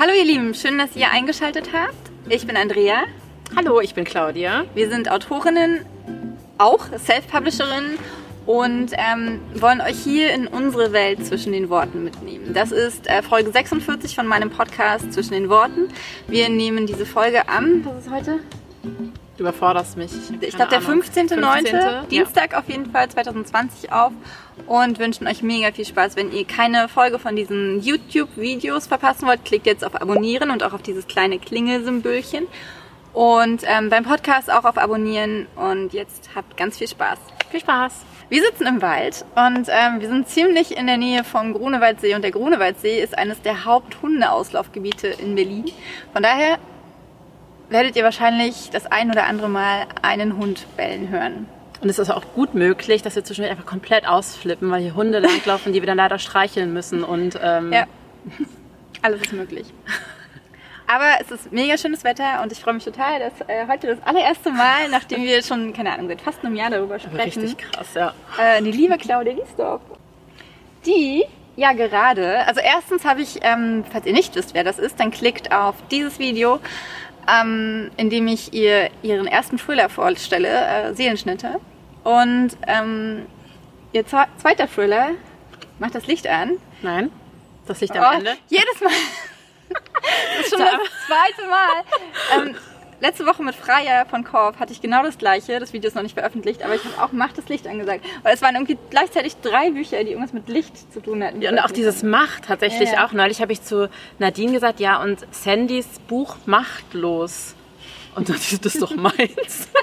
[0.00, 2.12] Hallo ihr Lieben, schön, dass ihr eingeschaltet habt.
[2.28, 3.02] Ich bin Andrea.
[3.56, 4.64] Hallo, ich bin Claudia.
[4.72, 5.84] Wir sind Autorinnen,
[6.56, 7.98] auch Self-Publisherinnen
[8.46, 12.54] und ähm, wollen euch hier in unsere Welt zwischen den Worten mitnehmen.
[12.54, 15.88] Das ist äh, Folge 46 von meinem Podcast Zwischen den Worten.
[16.28, 18.38] Wir nehmen diese Folge am, was ist heute?
[19.38, 20.10] Du überforderst mich.
[20.40, 21.68] Ich glaube, der 15.9.
[21.68, 22.08] 15.
[22.10, 22.58] Dienstag ja.
[22.58, 24.10] auf jeden Fall 2020 auf
[24.66, 26.16] und wünschen euch mega viel Spaß.
[26.16, 30.72] Wenn ihr keine Folge von diesen YouTube-Videos verpassen wollt, klickt jetzt auf Abonnieren und auch
[30.72, 32.48] auf dieses kleine Klingelsymbolchen.
[33.12, 35.46] Und ähm, beim Podcast auch auf Abonnieren.
[35.54, 37.18] Und jetzt habt ganz viel Spaß.
[37.50, 38.04] Viel Spaß!
[38.30, 42.20] Wir sitzen im Wald und ähm, wir sind ziemlich in der Nähe vom Grunewaldsee und
[42.20, 45.64] der Grunewaldsee ist eines der Haupthundeauslaufgebiete in Berlin.
[46.12, 46.58] Von daher
[47.68, 51.46] werdet ihr wahrscheinlich das ein oder andere Mal einen Hund bellen hören.
[51.80, 55.18] Und es ist auch gut möglich, dass wir zwischendurch einfach komplett ausflippen, weil hier Hunde
[55.20, 57.04] langlaufen, die wir dann leider streicheln müssen.
[57.04, 57.84] Und, ähm ja,
[59.02, 59.66] alles ist möglich.
[60.90, 63.98] Aber es ist mega schönes Wetter und ich freue mich total, dass äh, heute das
[64.04, 67.42] allererste Mal, nachdem wir schon, keine Ahnung, seit fast einem Jahr darüber sprechen.
[67.42, 68.14] Richtig krass, ja.
[68.38, 69.82] Äh, die liebe Claudia Liesdorf,
[70.86, 71.24] die
[71.56, 75.10] ja gerade, also erstens habe ich, ähm, falls ihr nicht wisst, wer das ist, dann
[75.10, 76.58] klickt auf dieses Video
[77.28, 81.60] ähm, in dem ich ihr ihren ersten Thriller vorstelle, äh, Seelenschnitte.
[82.04, 83.26] Und ähm,
[83.92, 85.10] ihr zweiter Thriller
[85.78, 86.58] macht das Licht an.
[86.82, 87.10] Nein,
[87.66, 88.36] das Licht am oh, Ende.
[88.48, 88.90] Jedes Mal.
[90.36, 92.46] das ist schon das zweite Mal.
[92.48, 92.56] Ähm,
[93.00, 95.60] letzte Woche mit Freier von Korf hatte ich genau das gleiche.
[95.60, 98.04] Das Video ist noch nicht veröffentlicht, aber ich habe auch Macht das Licht angesagt.
[98.22, 101.42] Weil es waren irgendwie gleichzeitig drei Bücher, die irgendwas mit Licht zu tun hatten.
[101.42, 103.06] Ja, und auch dieses Macht tatsächlich ja, ja.
[103.06, 103.12] auch.
[103.12, 103.88] Neulich habe ich zu
[104.18, 107.54] Nadine gesagt, ja, und Sandys Buch Machtlos.
[108.14, 109.68] Und dann ist das doch meins.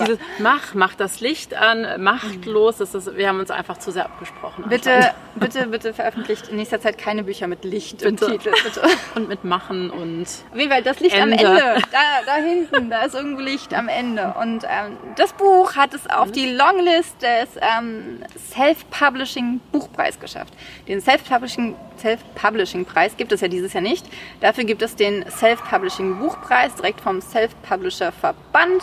[0.00, 2.78] Dieses Mach, mach das Licht an, machtlos.
[2.78, 4.64] Das ist, wir haben uns einfach zu sehr abgesprochen.
[4.68, 8.08] Bitte, bitte, bitte veröffentlicht in nächster Zeit keine Bücher mit Licht bitte.
[8.26, 8.52] im Titel.
[8.62, 8.82] Bitte.
[9.14, 10.26] Und mit Machen und.
[10.52, 11.38] Auf jeden Fall, das Licht Ende.
[11.46, 11.82] am Ende.
[11.90, 14.34] Da, da hinten, da ist irgendwo Licht am Ende.
[14.40, 20.52] Und ähm, das Buch hat es auf die Longlist des ähm, Self-Publishing Buchpreis geschafft.
[20.86, 24.06] Den Self-Publishing Self-Publishing-Preis gibt es ja dieses Jahr nicht.
[24.40, 28.82] Dafür gibt es den Self-Publishing-Buchpreis direkt vom Self-Publisher-Verband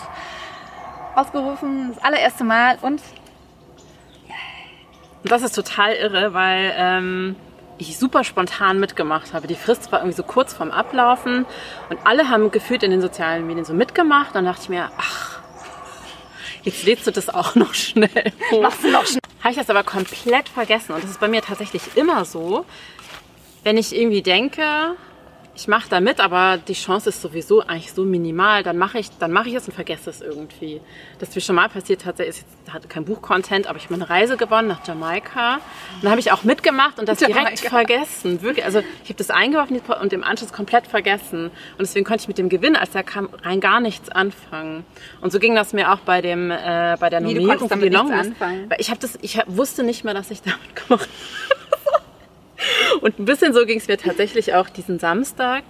[1.15, 1.93] ausgerufen.
[1.93, 3.01] Das allererste Mal und
[5.23, 7.35] das ist total irre, weil ähm,
[7.77, 9.47] ich super spontan mitgemacht habe.
[9.47, 11.45] Die Frist war irgendwie so kurz vorm Ablaufen
[11.89, 14.29] und alle haben gefühlt in den sozialen Medien so mitgemacht.
[14.29, 15.39] Und dann dachte ich mir, ach,
[16.63, 18.33] jetzt lädst du das auch noch schnell.
[18.61, 19.19] Machst du noch schnell.
[19.41, 20.93] Habe ich das aber komplett vergessen.
[20.93, 22.65] Und das ist bei mir tatsächlich immer so,
[23.63, 24.95] wenn ich irgendwie denke,
[25.55, 29.09] ich mache da mit, aber die Chance ist sowieso eigentlich so minimal, dann mache ich,
[29.19, 30.81] dann mache ich es und vergesse es irgendwie.
[31.19, 33.95] Das ist mir schon mal passiert hat, ist jetzt hatte kein Buchcontent, aber ich habe
[33.95, 35.55] eine Reise gewonnen nach Jamaika.
[35.55, 37.39] Und da habe ich auch mitgemacht und das Jamaika.
[37.41, 38.41] direkt vergessen.
[38.41, 41.45] Wirklich, also ich habe das eingeworfen und im Anschluss komplett vergessen.
[41.45, 44.85] Und deswegen konnte ich mit dem Gewinn, als der kam, rein gar nichts anfangen.
[45.21, 48.31] Und so ging das mir auch bei dem äh, bei der Nominierung für die Longlist.
[48.77, 51.44] Ich habe das, ich wusste nicht mehr, dass ich damit gemacht habe.
[53.01, 55.63] Und ein bisschen so ging es mir tatsächlich auch diesen Samstag,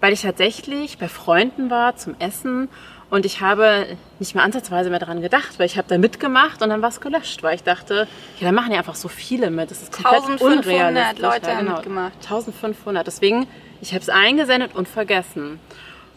[0.00, 2.68] weil ich tatsächlich bei Freunden war zum Essen
[3.10, 3.86] und ich habe
[4.18, 7.00] nicht mehr ansatzweise mehr daran gedacht, weil ich habe da mitgemacht und dann war es
[7.00, 8.08] gelöscht, weil ich dachte,
[8.40, 9.70] ja, da machen ja einfach so viele mit.
[9.70, 11.22] Das ist komplett 1500 unrealistisch.
[11.22, 11.70] Leute ja, genau.
[11.70, 12.12] haben mitgemacht.
[12.22, 13.06] 1500.
[13.06, 13.46] Deswegen,
[13.80, 15.60] ich habe es eingesendet und vergessen.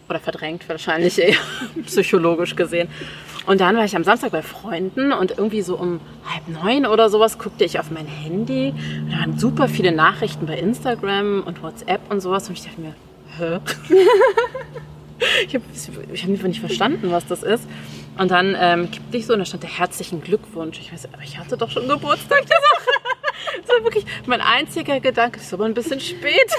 [0.08, 1.36] Oder verdrängt wahrscheinlich eher,
[1.86, 2.88] psychologisch gesehen.
[3.46, 7.08] Und dann war ich am Samstag bei Freunden und irgendwie so um halb neun oder
[7.08, 8.74] sowas guckte ich auf mein Handy.
[9.10, 12.48] Da waren super viele Nachrichten bei Instagram und WhatsApp und sowas.
[12.48, 12.94] Und ich dachte mir,
[13.38, 13.58] hä?
[15.46, 15.64] ich habe
[16.12, 17.66] ich hab nicht verstanden, was das ist.
[18.18, 20.78] Und dann ähm, kippte ich so und da stand der herzlichen Glückwunsch.
[20.80, 22.44] Ich weiß, aber ich hatte doch schon Geburtstag.
[22.46, 25.38] das war wirklich mein einziger Gedanke.
[25.38, 26.52] Das ist aber ein bisschen spät.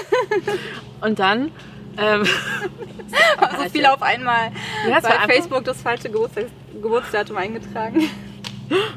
[1.02, 1.52] Und dann
[1.98, 2.24] ähm,
[3.58, 4.50] so viel auf einmal.
[4.88, 8.08] Ja, bei Facebook das falsche Geburtsdatum eingetragen.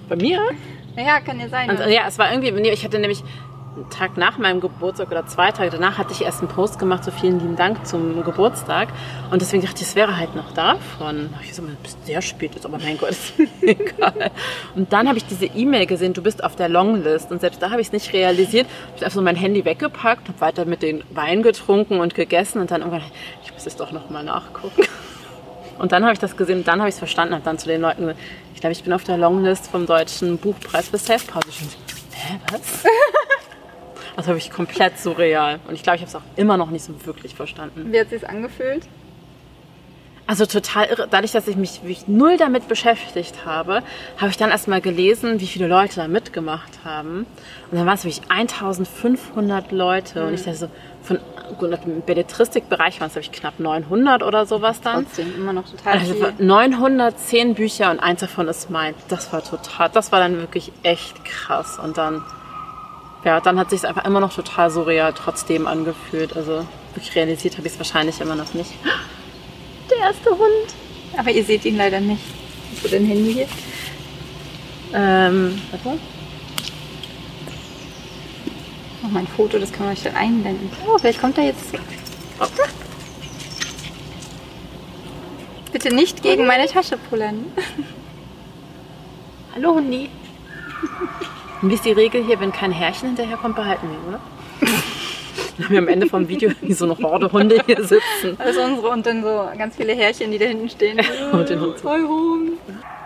[0.08, 0.42] Bei mir?
[0.96, 1.70] Ja, kann ja sein.
[1.70, 3.24] Und, ja, es war irgendwie, ich hatte nämlich
[3.76, 7.04] einen Tag nach meinem Geburtstag oder zwei Tage danach hatte ich erst einen Post gemacht,
[7.04, 8.90] so vielen lieben Dank zum Geburtstag.
[9.32, 11.34] Und deswegen dachte ich, es wäre halt noch davon.
[11.42, 14.32] Ich so, bist sehr spät ist, aber mein Gott, ist egal.
[14.76, 17.32] Und dann habe ich diese E-Mail gesehen, du bist auf der Longlist.
[17.32, 18.68] Und selbst da habe ich es nicht realisiert.
[18.68, 22.62] Ich habe einfach so mein Handy weggepackt, habe weiter mit den Wein getrunken und gegessen
[22.62, 23.04] und dann irgendwann,
[23.44, 24.84] ich muss es doch nochmal nachgucken.
[25.80, 27.82] Und dann habe ich das gesehen dann habe ich es verstanden, habe dann zu den
[27.82, 28.20] Leuten gesagt,
[28.54, 31.68] ich glaube, ich bin auf der Longlist vom Deutschen Buchpreis für Self-Publishing.
[32.14, 32.84] Hä, was?
[34.16, 35.60] Das habe ich komplett surreal.
[35.68, 37.92] Und ich glaube, ich habe es auch immer noch nicht so wirklich verstanden.
[37.92, 38.88] Wie hat es sich angefühlt?
[40.26, 41.08] Also total irre.
[41.10, 43.84] Dadurch, dass ich mich wirklich null damit beschäftigt habe,
[44.18, 47.26] habe ich dann erstmal gelesen, wie viele Leute da mitgemacht haben.
[47.70, 50.26] Und dann waren es wirklich 1500 Leute.
[50.26, 50.70] Und ich dachte so,
[51.02, 51.20] von
[51.62, 55.04] im Belletristikbereich waren es, glaube ich, knapp 900 oder sowas dann.
[55.04, 56.34] Trotzdem immer noch total Also viel.
[56.40, 58.96] 910 Bücher und eins davon ist mein.
[59.10, 61.80] Das war total, das war dann wirklich echt krass.
[61.80, 62.24] Und dann,
[63.24, 66.36] ja, dann hat sich einfach immer noch total surreal trotzdem angefühlt.
[66.36, 68.72] Also wirklich realisiert habe ich es wahrscheinlich immer noch nicht.
[69.90, 70.74] Der erste Hund.
[71.18, 72.24] Aber ihr seht ihn leider nicht.
[72.72, 73.48] Hast du dein Handy hier?
[74.94, 76.00] Ähm, warte mal.
[79.04, 80.72] Oh, mein Foto, das kann man euch dann einblenden.
[80.88, 81.74] Oh, vielleicht kommt er jetzt.
[82.40, 82.46] Oh.
[85.72, 87.46] Bitte nicht gegen meine Tasche pullern.
[89.56, 90.10] Hallo Hundi.
[91.64, 94.20] Und wie ist die Regel hier, wenn kein Härchen hinterherkommt, behalten wir, oder?
[95.58, 98.36] Dann haben wir am Ende vom Video wie so eine Horde Hunde hier sitzen.
[98.38, 101.00] Also unsere und dann so ganz viele Härchen, die da hinten stehen.
[101.32, 101.78] Und den Hund.
[101.78, 102.54] Zwei Hunde.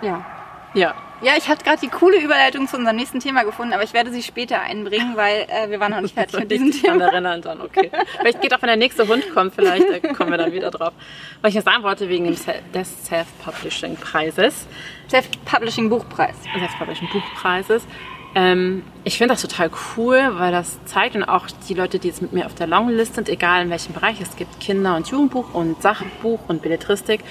[0.01, 0.25] Ja.
[0.73, 3.93] Ja, Ja, ich habe gerade die coole Überleitung zu unserem nächsten Thema gefunden, aber ich
[3.93, 7.05] werde sie später einbringen, weil äh, wir waren noch nicht fertig mit diesem Thema.
[7.05, 7.89] erinnern dann, okay.
[8.19, 10.93] Vielleicht geht auch, wenn der nächste Hund kommt, vielleicht äh, kommen wir dann wieder drauf.
[11.41, 12.25] Was ich noch sagen wollte, wegen
[12.73, 14.67] des Self-Publishing-Preises,
[15.09, 16.35] Self-Publishing Buchpreis.
[16.53, 17.87] Self-Publishing-Buchpreises,
[18.37, 22.21] ähm, ich finde das total cool, weil das zeigt und auch die Leute, die jetzt
[22.21, 25.55] mit mir auf der Longlist sind, egal in welchem Bereich, es gibt Kinder- und Jugendbuch
[25.55, 27.21] und Sachbuch und Belletristik.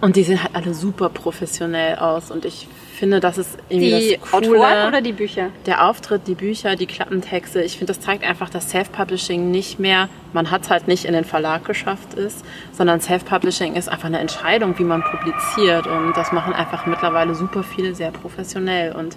[0.00, 2.66] Und die sehen halt alle super professionell aus und ich
[2.96, 4.60] finde, das ist irgendwie Die das Coole.
[4.60, 5.50] Autoren oder die Bücher?
[5.66, 10.08] der Auftritt, die Bücher, die Klappentexte, ich finde, das zeigt einfach, dass Self-Publishing nicht mehr,
[10.32, 14.18] man hat es halt nicht in den Verlag geschafft ist, sondern Self-Publishing ist einfach eine
[14.18, 19.16] Entscheidung, wie man publiziert und das machen einfach mittlerweile super viele sehr professionell und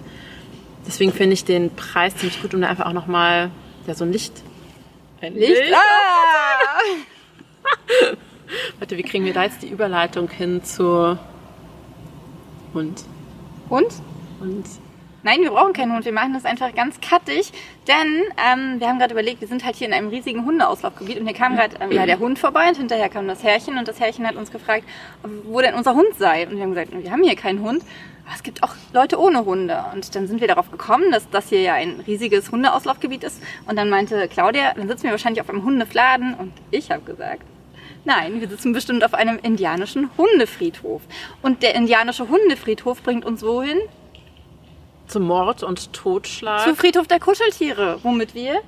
[0.86, 3.50] deswegen finde ich den Preis ziemlich gut, um da einfach auch nochmal
[3.86, 4.42] ja, so ein Licht
[5.20, 5.34] ein
[5.72, 6.80] Ah!
[8.78, 11.18] Warte, wie kriegen wir da jetzt die Überleitung hin zu
[12.74, 13.04] Hund?
[13.70, 13.88] Und?
[14.40, 14.66] Und
[15.22, 16.06] Nein, wir brauchen keinen Hund.
[16.06, 17.52] Wir machen das einfach ganz kattig,
[17.86, 21.26] denn ähm, wir haben gerade überlegt, wir sind halt hier in einem riesigen Hundeauslaufgebiet und
[21.26, 24.00] hier kam gerade ähm, ja, der Hund vorbei und hinterher kam das Herrchen und das
[24.00, 24.84] Herrchen hat uns gefragt,
[25.44, 26.46] wo denn unser Hund sei.
[26.46, 27.82] Und wir haben gesagt, wir haben hier keinen Hund.
[28.24, 29.84] Aber es gibt auch Leute ohne Hunde.
[29.92, 33.42] Und dann sind wir darauf gekommen, dass das hier ja ein riesiges Hundeauslaufgebiet ist.
[33.66, 36.34] Und dann meinte Claudia, dann sitzen wir wahrscheinlich auf einem Hundefladen.
[36.34, 37.42] Und ich habe gesagt,
[38.04, 41.02] Nein, wir sitzen bestimmt auf einem indianischen Hundefriedhof.
[41.42, 43.78] Und der indianische Hundefriedhof bringt uns wohin?
[45.10, 46.62] zu Mord und Totschlag.
[46.62, 48.60] Zu Friedhof der Kuscheltiere, womit wir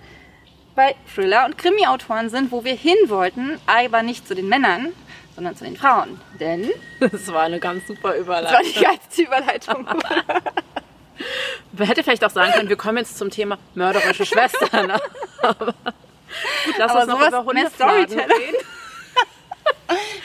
[0.75, 4.89] bei Thriller- und Krimi-Autoren sind, wo wir hin wollten, aber nicht zu den Männern,
[5.35, 6.21] sondern zu den Frauen.
[6.41, 6.69] Denn
[7.01, 8.73] Das war eine ganz super das war Überleitung.
[8.75, 9.87] die geilste Überleitung.
[11.73, 14.91] Man hätte vielleicht auch sagen können, wir kommen jetzt zum Thema mörderische Schwestern.
[15.43, 18.57] Aber gut, lass Aber uns noch über Hundefladen reden.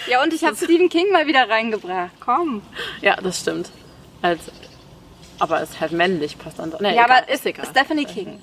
[0.08, 2.12] Ja, und ich habe Stephen King mal wieder reingebracht.
[2.20, 2.62] Komm.
[3.02, 3.70] Ja, das stimmt.
[4.22, 4.42] Als,
[5.40, 6.74] aber es ist halt männlich, passt dann.
[6.80, 7.66] Nee, Ja, egal, aber ist egal.
[7.70, 8.40] Stephanie King.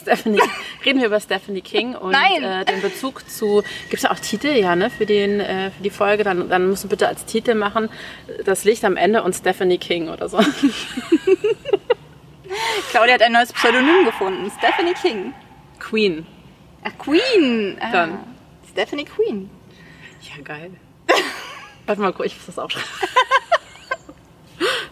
[0.00, 0.40] Stephanie,
[0.84, 2.14] reden wir über Stephanie King und.
[2.14, 3.62] Äh, den Bezug zu.
[3.90, 6.22] Gibt es ja auch Titel, ja, ne, für, den, äh, für die Folge?
[6.24, 7.90] Dann, dann musst du bitte als Titel machen,
[8.44, 10.38] das Licht am Ende und Stephanie King oder so.
[12.90, 14.50] Claudia hat ein neues Pseudonym gefunden.
[14.58, 15.34] Stephanie King.
[15.78, 16.26] Queen.
[16.84, 17.76] Ach, Queen.
[17.80, 18.18] Ah, Dann.
[18.70, 19.50] Stephanie Queen.
[20.38, 20.70] Ja, geil.
[21.86, 22.88] Warte mal, ich muss das aufschreiben.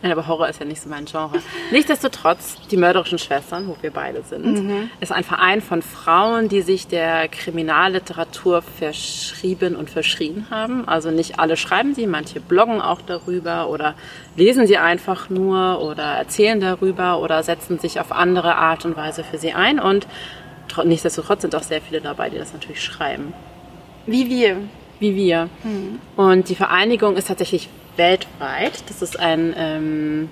[0.03, 1.43] Nein, aber Horror ist ja nicht so mein Genre.
[1.73, 6.87] Nichtsdestotrotz, die mörderischen Schwestern, wo wir beide sind, ist ein Verein von Frauen, die sich
[6.87, 10.87] der Kriminalliteratur verschrieben und verschrien haben.
[10.87, 13.95] Also nicht alle schreiben sie, manche bloggen auch darüber oder
[14.37, 19.25] lesen sie einfach nur oder erzählen darüber oder setzen sich auf andere Art und Weise
[19.25, 19.81] für sie ein.
[19.81, 20.07] Und
[20.69, 23.33] tro- nichtsdestotrotz sind auch sehr viele dabei, die das natürlich schreiben
[24.07, 24.59] Wie wir.
[24.99, 25.49] Wie wir.
[26.17, 28.83] Und die Vereinigung ist tatsächlich weltweit.
[28.89, 30.29] Das ist ein, ähm,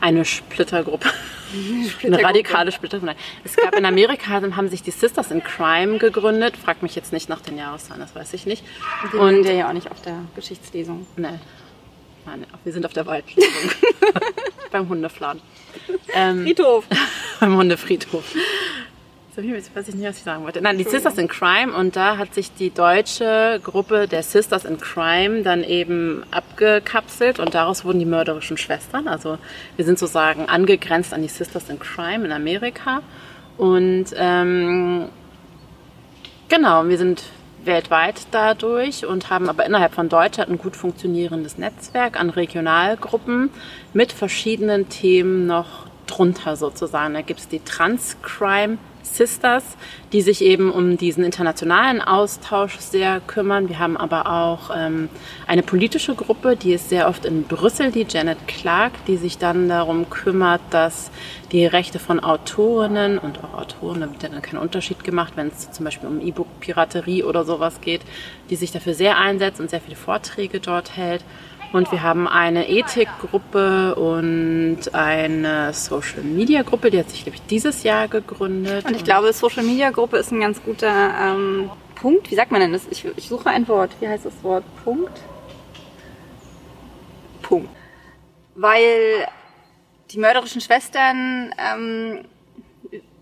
[0.00, 1.08] eine Splittergruppe.
[2.02, 3.14] eine radikale Splittergruppe.
[3.44, 6.56] Es gab in Amerika, haben sich die Sisters in Crime gegründet.
[6.56, 8.64] Frag mich jetzt nicht nach den Jahreszahlen, das weiß ich nicht.
[9.10, 11.06] Wir Und sind ja auch nicht auf der Geschichtslesung.
[11.16, 11.40] Nein.
[12.26, 13.70] Nein, wir sind auf der Waldlesung.
[14.70, 15.42] Beim Hundefladen.
[16.14, 16.84] Ähm, Friedhof.
[17.40, 18.24] beim Hundefriedhof.
[19.36, 20.60] Jetzt weiß ich nicht, was ich sagen wollte.
[20.62, 24.78] Nein, die Sisters in Crime und da hat sich die deutsche Gruppe der Sisters in
[24.78, 29.08] Crime dann eben abgekapselt und daraus wurden die mörderischen Schwestern.
[29.08, 29.38] Also
[29.74, 33.02] wir sind sozusagen angegrenzt an die Sisters in Crime in Amerika
[33.56, 35.08] und ähm,
[36.48, 37.24] genau, wir sind
[37.64, 43.50] weltweit dadurch und haben aber innerhalb von Deutschland ein gut funktionierendes Netzwerk an Regionalgruppen
[43.94, 47.14] mit verschiedenen Themen noch drunter sozusagen.
[47.14, 49.64] Da gibt es die Transcrime Sisters,
[50.12, 53.68] die sich eben um diesen internationalen Austausch sehr kümmern.
[53.68, 55.08] Wir haben aber auch ähm,
[55.46, 59.68] eine politische Gruppe, die ist sehr oft in Brüssel, die Janet Clark, die sich dann
[59.68, 61.10] darum kümmert, dass
[61.52, 65.48] die Rechte von Autorinnen und auch Autoren, da wird ja dann kein Unterschied gemacht, wenn
[65.48, 68.00] es zum Beispiel um E-Book-Piraterie oder sowas geht,
[68.50, 71.24] die sich dafür sehr einsetzt und sehr viele Vorträge dort hält.
[71.74, 77.46] Und wir haben eine Ethikgruppe und eine Social Media Gruppe, die hat sich, glaube ich,
[77.46, 78.84] dieses Jahr gegründet.
[78.84, 82.30] Und ich glaube, Social Media Gruppe ist ein ganz guter ähm, Punkt.
[82.30, 82.86] Wie sagt man denn das?
[82.92, 83.90] Ich, ich suche ein Wort.
[83.98, 84.62] Wie heißt das Wort?
[84.84, 85.20] Punkt?
[87.42, 87.70] Punkt.
[88.54, 89.26] Weil
[90.12, 92.20] die mörderischen Schwestern ähm,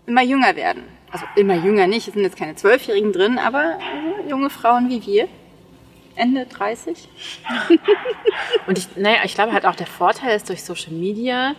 [0.05, 0.83] immer jünger werden.
[1.09, 5.03] Also immer jünger nicht, es sind jetzt keine Zwölfjährigen drin, aber äh, junge Frauen wie
[5.03, 5.27] wir.
[6.15, 7.07] Ende 30.
[8.67, 11.55] Und ich, naja, ich glaube halt auch der Vorteil ist, durch Social Media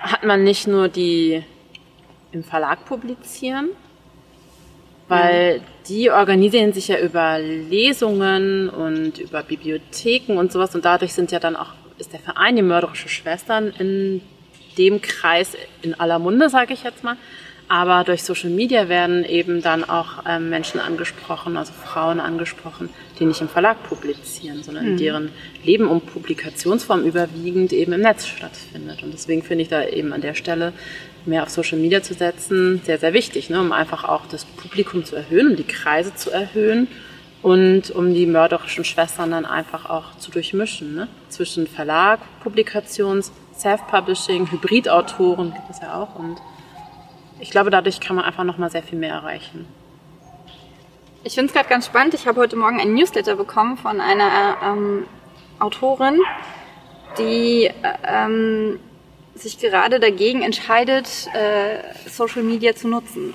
[0.00, 1.42] hat man nicht nur die
[2.32, 3.70] im Verlag publizieren,
[5.08, 5.62] weil mhm.
[5.88, 11.38] die organisieren sich ja über Lesungen und über Bibliotheken und sowas und dadurch sind ja
[11.38, 14.20] dann auch, ist der Verein die mörderische Schwestern in
[14.76, 17.16] dem Kreis in aller Munde, sage ich jetzt mal.
[17.68, 23.24] Aber durch Social Media werden eben dann auch ähm, Menschen angesprochen, also Frauen angesprochen, die
[23.24, 24.96] nicht im Verlag publizieren, sondern mhm.
[24.96, 25.30] deren
[25.62, 29.02] Leben und Publikationsform überwiegend eben im Netz stattfindet.
[29.02, 30.72] Und deswegen finde ich da eben an der Stelle
[31.26, 33.60] mehr auf Social Media zu setzen sehr, sehr wichtig, ne?
[33.60, 36.88] um einfach auch das Publikum zu erhöhen, um die Kreise zu erhöhen
[37.42, 40.94] und um die mörderischen Schwestern dann einfach auch zu durchmischen.
[40.94, 41.08] Ne?
[41.28, 46.38] Zwischen Verlag, Publikations, Self-Publishing, Hybridautoren gibt es ja auch und
[47.40, 49.66] ich glaube, dadurch kann man einfach noch mal sehr viel mehr erreichen.
[51.26, 52.12] Ich finde es gerade ganz spannend.
[52.12, 55.06] Ich habe heute Morgen ein Newsletter bekommen von einer ähm,
[55.58, 56.20] Autorin,
[57.18, 57.70] die
[58.06, 58.78] ähm,
[59.34, 63.32] sich gerade dagegen entscheidet, äh, Social Media zu nutzen.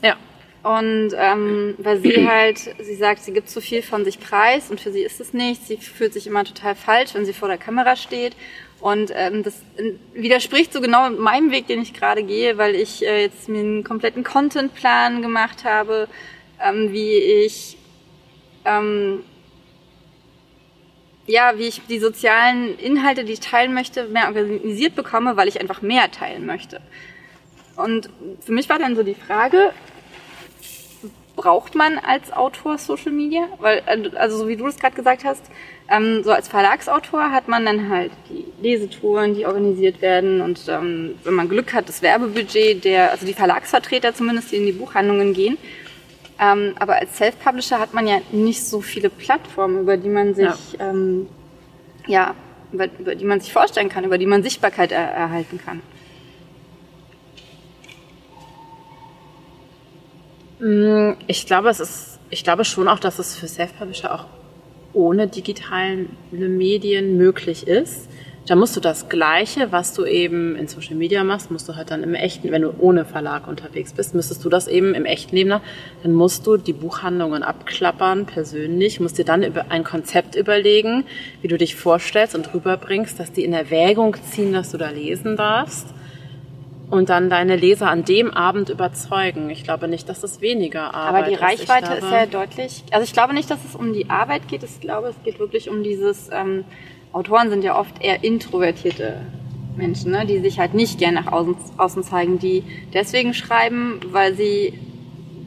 [0.00, 0.16] Ja.
[0.62, 4.80] Und ähm, weil sie halt, sie sagt, sie gibt zu viel von sich preis und
[4.80, 5.66] für sie ist es nicht.
[5.66, 8.36] Sie fühlt sich immer total falsch, wenn sie vor der Kamera steht
[8.80, 9.60] und ähm, das
[10.14, 13.82] widerspricht so genau meinem Weg, den ich gerade gehe, weil ich äh, jetzt mir einen
[13.82, 16.08] kompletten Contentplan gemacht habe,
[16.62, 17.76] ähm, wie ich
[18.64, 19.24] ähm,
[21.28, 25.60] ja, wie ich die sozialen Inhalte, die ich teilen möchte, mehr organisiert bekomme, weil ich
[25.60, 26.80] einfach mehr teilen möchte.
[27.76, 28.08] Und
[28.40, 29.72] für mich war dann so die Frage,
[31.36, 33.44] braucht man als Autor Social Media?
[33.58, 33.82] Weil,
[34.16, 35.44] also so wie du das gerade gesagt hast,
[35.88, 41.14] ähm, so als Verlagsautor hat man dann halt die Lesetouren, die organisiert werden und ähm,
[41.24, 45.32] wenn man Glück hat, das Werbebudget der, also die Verlagsvertreter zumindest, die in die Buchhandlungen
[45.34, 45.58] gehen.
[46.40, 50.46] Ähm, aber als Self-Publisher hat man ja nicht so viele Plattformen, über die man sich,
[50.46, 51.28] ja, ähm,
[52.06, 52.34] ja
[52.72, 55.82] über, über, die man sich vorstellen kann, über die man Sichtbarkeit er, erhalten kann.
[60.60, 64.26] Mm, ich glaube, es ist, ich glaube schon auch, dass es für Self-Publisher auch
[64.92, 68.08] ohne digitale Medien möglich ist.
[68.48, 71.90] Da musst du das Gleiche, was du eben in Social Media machst, musst du halt
[71.90, 75.36] dann im echten, wenn du ohne Verlag unterwegs bist, müsstest du das eben im echten
[75.36, 75.60] Leben,
[76.02, 81.04] dann musst du die Buchhandlungen abklappern persönlich, musst dir dann über ein Konzept überlegen,
[81.42, 85.36] wie du dich vorstellst und rüberbringst, dass die in Erwägung ziehen, dass du da lesen
[85.36, 85.88] darfst
[86.88, 89.50] und dann deine Leser an dem Abend überzeugen.
[89.50, 92.82] Ich glaube nicht, dass es weniger Arbeit Aber die Reichweite ist, ist ja deutlich.
[92.92, 94.62] Also ich glaube nicht, dass es um die Arbeit geht.
[94.62, 96.30] Ich glaube, es geht wirklich um dieses.
[96.32, 96.64] Ähm,
[97.18, 99.22] Autoren sind ja oft eher introvertierte
[99.76, 102.62] Menschen, ne, die sich halt nicht gern nach außen, außen zeigen, die
[102.94, 104.78] deswegen schreiben, weil sie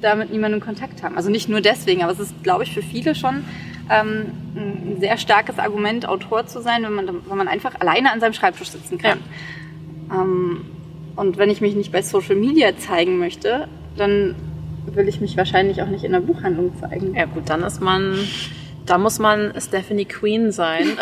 [0.02, 1.16] damit niemanden Kontakt haben.
[1.16, 3.46] Also nicht nur deswegen, aber es ist, glaube ich, für viele schon
[3.90, 8.20] ähm, ein sehr starkes Argument, Autor zu sein, wenn man, wenn man einfach alleine an
[8.20, 9.20] seinem Schreibtisch sitzen kann.
[10.10, 10.22] Ja.
[10.22, 10.66] Ähm,
[11.16, 14.36] und wenn ich mich nicht bei Social Media zeigen möchte, dann
[14.88, 17.16] will ich mich wahrscheinlich auch nicht in der Buchhandlung zeigen.
[17.16, 18.18] Ja gut, dann ist man,
[18.92, 20.98] da muss man Stephanie Queen sein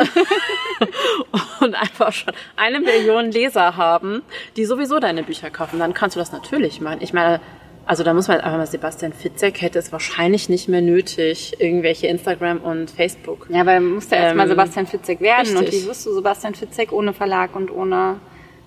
[1.59, 4.21] und einfach schon eine Million Leser haben,
[4.57, 5.79] die sowieso deine Bücher kaufen.
[5.79, 6.99] Dann kannst du das natürlich machen.
[7.01, 7.41] Ich meine,
[7.87, 12.05] also da muss man einfach mal, Sebastian Fitzek hätte es wahrscheinlich nicht mehr nötig, irgendwelche
[12.05, 13.47] Instagram und Facebook.
[13.49, 15.57] Ja, weil man musste ja erstmal ähm, Sebastian Fitzek werden richtig.
[15.57, 18.19] und wie wirst du Sebastian Fitzek ohne Verlag und ohne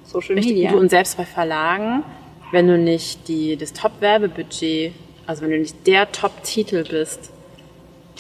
[0.04, 0.72] Social Media.
[0.72, 2.02] Und selbst bei Verlagen,
[2.50, 4.92] wenn du nicht die, das Top-Werbebudget,
[5.28, 7.31] also wenn du nicht der Top-Titel bist,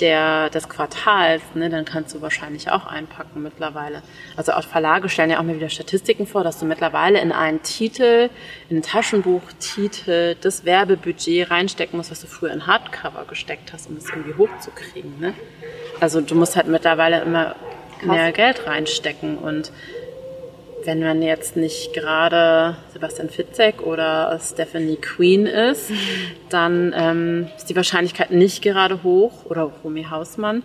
[0.00, 4.02] der des Quartals, ne, dann kannst du wahrscheinlich auch einpacken mittlerweile.
[4.36, 7.62] Also auch Verlage stellen ja auch mal wieder Statistiken vor, dass du mittlerweile in einen
[7.62, 8.30] Titel,
[8.68, 13.96] in einen Taschenbuchtitel das Werbebudget reinstecken musst, was du früher in Hardcover gesteckt hast, um
[13.96, 15.20] es irgendwie hochzukriegen.
[15.20, 15.34] Ne?
[16.00, 17.54] Also du musst halt mittlerweile immer
[17.98, 18.06] Krass.
[18.06, 19.72] mehr Geld reinstecken und
[20.84, 25.90] wenn man jetzt nicht gerade Sebastian Fitzek oder Stephanie Queen ist,
[26.48, 30.62] dann ähm, ist die Wahrscheinlichkeit nicht gerade hoch oder Romy Hausmann,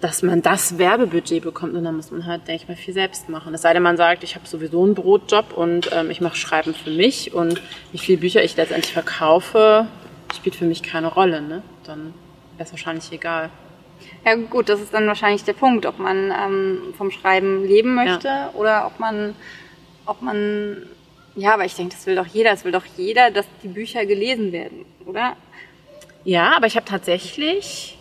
[0.00, 3.28] dass man das Werbebudget bekommt und dann muss man halt, denke ich mal, viel selbst
[3.28, 3.54] machen.
[3.54, 6.74] Es sei denn, man sagt, ich habe sowieso einen Brotjob und ähm, ich mache Schreiben
[6.74, 7.60] für mich und
[7.92, 9.86] wie viele Bücher ich letztendlich verkaufe,
[10.34, 11.40] spielt für mich keine Rolle.
[11.40, 11.62] Ne?
[11.84, 12.14] Dann
[12.56, 13.50] wäre es wahrscheinlich egal.
[14.24, 18.28] Ja gut, das ist dann wahrscheinlich der Punkt, ob man ähm, vom Schreiben leben möchte
[18.28, 18.50] ja.
[18.54, 19.34] oder ob man,
[20.06, 20.86] ob man,
[21.34, 24.06] ja, aber ich denke, das will doch jeder, das will doch jeder, dass die Bücher
[24.06, 25.36] gelesen werden, oder?
[26.24, 27.98] Ja, aber ich habe tatsächlich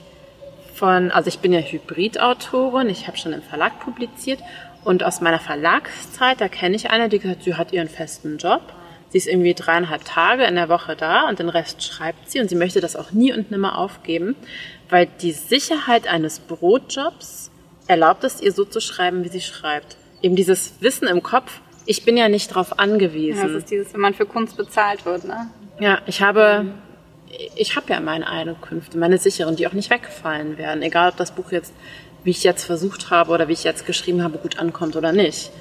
[0.76, 4.40] von, also ich bin ja Hybridautorin, ich habe schon im Verlag publiziert
[4.84, 8.62] und aus meiner Verlagszeit, da kenne ich eine, die gesagt, sie hat ihren festen Job.
[9.10, 12.50] Sie ist irgendwie dreieinhalb Tage in der Woche da und den Rest schreibt sie und
[12.50, 14.38] sie möchte das auch nie und nimmer aufgeben,
[14.92, 17.50] weil die Sicherheit eines Brotjobs
[17.88, 19.98] erlaubt es ihr so zu schreiben, wie sie schreibt.
[20.22, 23.40] Eben dieses Wissen im Kopf, ich bin ja nicht darauf angewiesen.
[23.40, 25.50] Ja, das ist dieses, wenn man für Kunst bezahlt wird, ne?
[25.80, 26.74] Ja, ich habe mhm
[27.56, 30.82] ich habe ja meine Einkünfte, meine sicheren, die auch nicht wegfallen werden.
[30.82, 31.74] Egal, ob das Buch jetzt,
[32.24, 35.52] wie ich jetzt versucht habe oder wie ich jetzt geschrieben habe, gut ankommt oder nicht.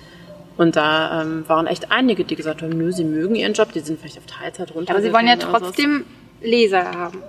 [0.56, 3.80] Und da ähm, waren echt einige, die gesagt haben, nö, sie mögen ihren Job, die
[3.80, 4.92] sind vielleicht auf Teilzeit runter.
[4.92, 6.04] Aber sie wollen ja trotzdem
[6.42, 7.22] Leser haben.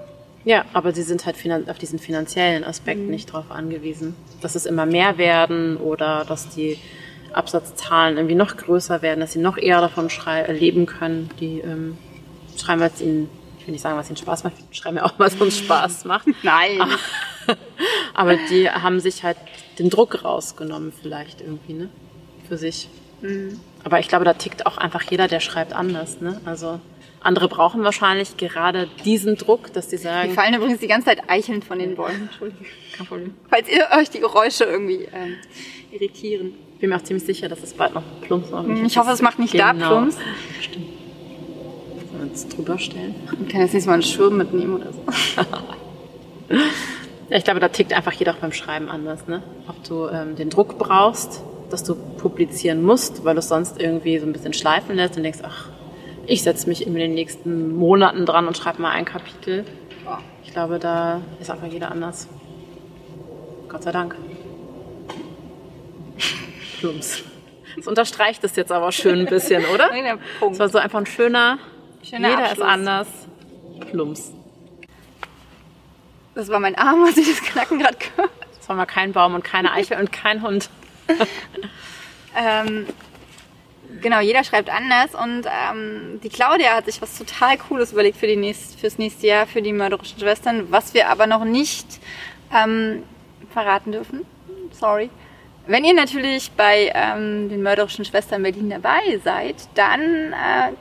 [0.44, 1.38] Ja, aber sie sind halt
[1.70, 3.10] auf diesen finanziellen Aspekt mhm.
[3.10, 4.16] nicht drauf angewiesen.
[4.42, 6.78] Dass es immer mehr werden oder dass die
[7.34, 10.10] Absatzzahlen irgendwie noch größer werden, dass sie noch eher davon
[10.48, 11.30] leben können.
[11.40, 11.98] Die ähm,
[12.58, 13.30] schreiben, es ihnen
[13.62, 16.06] ich will nicht sagen, was ihnen Spaß macht, ich schreibe mir auch, was uns Spaß
[16.06, 16.28] macht.
[16.44, 16.82] Nein.
[16.82, 16.98] Aber,
[18.14, 19.38] aber, die haben sich halt
[19.78, 21.90] den Druck rausgenommen, vielleicht irgendwie, ne?
[22.48, 22.90] Für sich.
[23.22, 23.60] Mhm.
[23.84, 26.42] Aber ich glaube, da tickt auch einfach jeder, der schreibt anders, ne?
[26.46, 26.80] Also
[27.22, 30.30] andere brauchen wahrscheinlich gerade diesen Druck, dass die sagen.
[30.30, 32.30] Die fallen übrigens die ganze Zeit eichelnd von den Bäumen.
[32.30, 32.66] Entschuldigung.
[32.98, 33.34] Kein Problem.
[33.50, 35.38] Falls ihr euch die Geräusche irgendwie ähm,
[35.92, 36.54] irritieren.
[36.76, 38.68] Ich bin mir auch ziemlich sicher, dass es bald noch Plumps macht.
[38.86, 39.74] Ich hoffe, es macht nicht genau.
[39.74, 40.18] da Plumps.
[40.62, 41.02] Stimmt
[42.32, 43.16] jetzt drüber stellen.
[43.26, 45.02] Man kann jetzt nicht mal einen Schirm mitnehmen oder so.
[47.30, 49.28] ja, ich glaube, da tickt einfach jeder auch beim Schreiben anders.
[49.28, 49.44] Ne?
[49.68, 54.18] Ob du ähm, den Druck brauchst, dass du publizieren musst, weil du es sonst irgendwie
[54.20, 55.70] so ein bisschen schleifen lässt und denkst, ach,
[56.28, 59.66] ich setze mich in den nächsten Monaten dran und schreibe mal ein Kapitel.
[60.44, 62.28] Ich glaube, da ist einfach jeder anders.
[63.70, 64.16] Gott sei Dank.
[66.80, 67.24] Plumps.
[67.78, 69.90] Das unterstreicht es jetzt aber schön ein bisschen, oder?
[69.92, 70.56] Nein, der Punkt.
[70.56, 71.58] Das war so einfach ein schöner
[72.04, 72.58] Schöner Jeder Abschluss.
[72.58, 73.08] ist anders.
[73.92, 74.34] Plumps.
[76.34, 79.36] Das war mein Arm, als ich das Knacken gerade gehört Das war mal kein Baum
[79.36, 80.70] und keine Eichel und kein Hund.
[82.38, 82.88] ähm,
[84.02, 88.28] genau, jeder schreibt anders und ähm, die Claudia hat sich was total Cooles überlegt für
[88.28, 92.00] die nächst, fürs nächste Jahr, für die mörderischen Schwestern, was wir aber noch nicht
[92.56, 93.04] ähm,
[93.52, 94.26] verraten dürfen.
[94.72, 95.10] Sorry.
[95.68, 100.72] Wenn ihr natürlich bei ähm, den mörderischen Schwestern Berlin dabei seid, dann äh,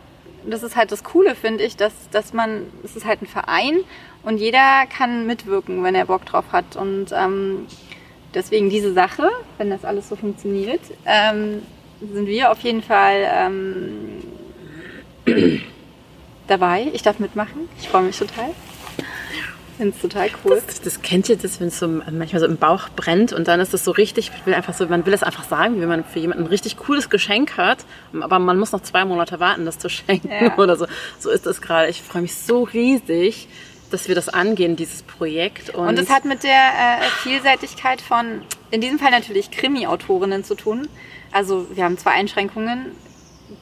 [0.47, 3.81] das ist halt das Coole, finde ich, dass, dass man, es ist halt ein Verein
[4.23, 6.77] und jeder kann mitwirken, wenn er Bock drauf hat.
[6.77, 7.67] Und ähm,
[8.35, 11.63] deswegen diese Sache, wenn das alles so funktioniert, ähm,
[12.01, 14.23] sind wir auf jeden Fall ähm,
[16.47, 16.89] dabei.
[16.93, 17.69] Ich darf mitmachen.
[17.81, 18.55] Ich freue mich total
[19.81, 20.63] finde es total cool.
[20.67, 23.61] Das, das kennt ihr das, wenn es so manchmal so im Bauch brennt und dann
[23.61, 26.19] ist es so richtig, will einfach so, man will es einfach sagen, wie man für
[26.19, 27.79] jemanden ein richtig cooles Geschenk hat,
[28.21, 30.55] aber man muss noch zwei Monate warten, das zu schenken ja.
[30.59, 30.87] oder so.
[31.19, 31.89] So ist es gerade.
[31.89, 33.49] Ich freue mich so riesig,
[33.91, 35.71] dass wir das angehen, dieses Projekt.
[35.71, 40.89] Und es hat mit der äh, Vielseitigkeit von, in diesem Fall natürlich Krimi-Autorinnen zu tun.
[41.33, 42.97] Also wir haben zwei Einschränkungen.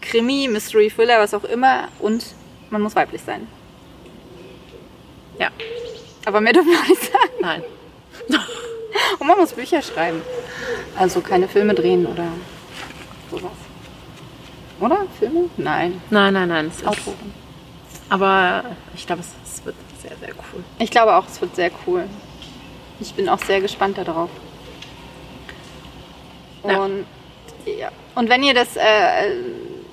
[0.01, 2.35] Krimi, Mystery Thriller, was auch immer und
[2.71, 3.47] man muss weiblich sein.
[5.39, 5.51] Ja.
[6.27, 7.33] Aber mehr dürfen wir nicht sagen.
[7.41, 7.63] Nein.
[9.19, 10.23] Und man muss Bücher schreiben.
[10.97, 12.27] Also keine Filme drehen oder
[13.31, 13.53] sowas.
[14.81, 15.07] Oder?
[15.19, 15.49] Filme?
[15.57, 16.01] Nein.
[16.11, 16.73] Nein, nein, nein.
[16.85, 17.33] Autoren.
[18.09, 20.65] Aber ich glaube, es, es, wird sehr, sehr cool.
[20.79, 22.05] Ich glaube auch, es wird sehr cool.
[23.01, 24.31] Ich bin auch sehr gespannt darauf.
[26.63, 27.05] Und, ja.
[27.67, 27.91] Ja.
[28.15, 28.81] Und wenn ihr das äh,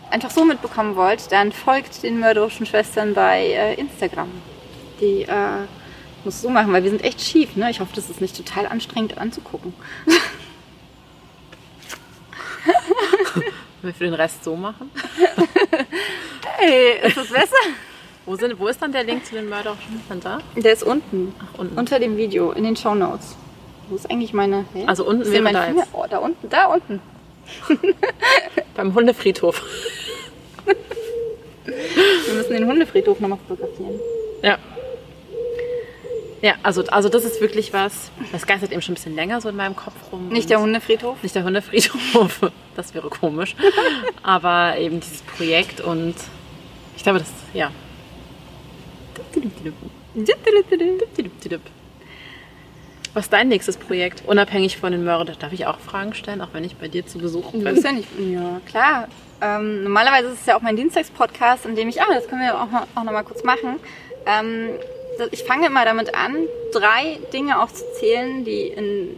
[0.10, 4.30] einfach so mitbekommen wollt, dann folgt den mörderischen Schwestern bei äh, Instagram.
[4.99, 5.65] Die äh,
[6.23, 7.56] muss so machen, weil wir sind echt schief.
[7.56, 7.69] Ne?
[7.69, 9.73] Ich hoffe, das ist nicht total anstrengend anzugucken.
[13.36, 13.45] Wollen
[13.82, 14.89] wir für den Rest so machen?
[16.58, 17.56] hey, ist das besser?
[18.25, 20.39] Wo, sind, wo ist dann der Link zu den mörderischen da?
[20.56, 21.36] Der ist unten.
[21.39, 21.78] Ach, unten.
[21.78, 23.36] Unter dem Video, in den Show Notes.
[23.88, 24.65] Wo ist eigentlich meine.
[24.73, 24.86] Hä?
[24.88, 25.89] Also unten wäre da jetzt.
[25.93, 26.99] Oh, da unten, da unten.
[28.75, 29.62] Beim Hundefriedhof.
[30.65, 33.99] wir müssen den Hundefriedhof nochmal fotografieren.
[34.41, 34.58] Ja.
[36.41, 39.49] Ja, also, also das ist wirklich was, das geistert eben schon ein bisschen länger so
[39.49, 40.27] in meinem Kopf rum.
[40.27, 41.23] Nicht der Hundefriedhof?
[41.23, 42.39] Nicht der Hundefriedhof.
[42.75, 43.55] Das wäre komisch.
[44.21, 46.13] Aber eben dieses Projekt und
[46.97, 47.71] ich glaube, das, ja.
[53.15, 54.23] Was ist dein nächstes Projekt?
[54.28, 55.36] Unabhängig von den Mördern.
[55.39, 57.63] Darf ich auch Fragen stellen, auch wenn ich bei dir zu Besuch bin?
[57.63, 58.08] Du bist ja nicht.
[58.19, 59.08] Ja, klar.
[59.41, 62.62] Ähm, normalerweise ist es ja auch mein Dienstagspodcast, in dem ich, ah, das können wir
[62.62, 63.80] auch, noch- auch noch mal kurz machen.
[64.25, 64.69] Ähm,
[65.17, 66.36] das- ich fange immer damit an,
[66.73, 69.15] drei Dinge aufzuzählen, die in,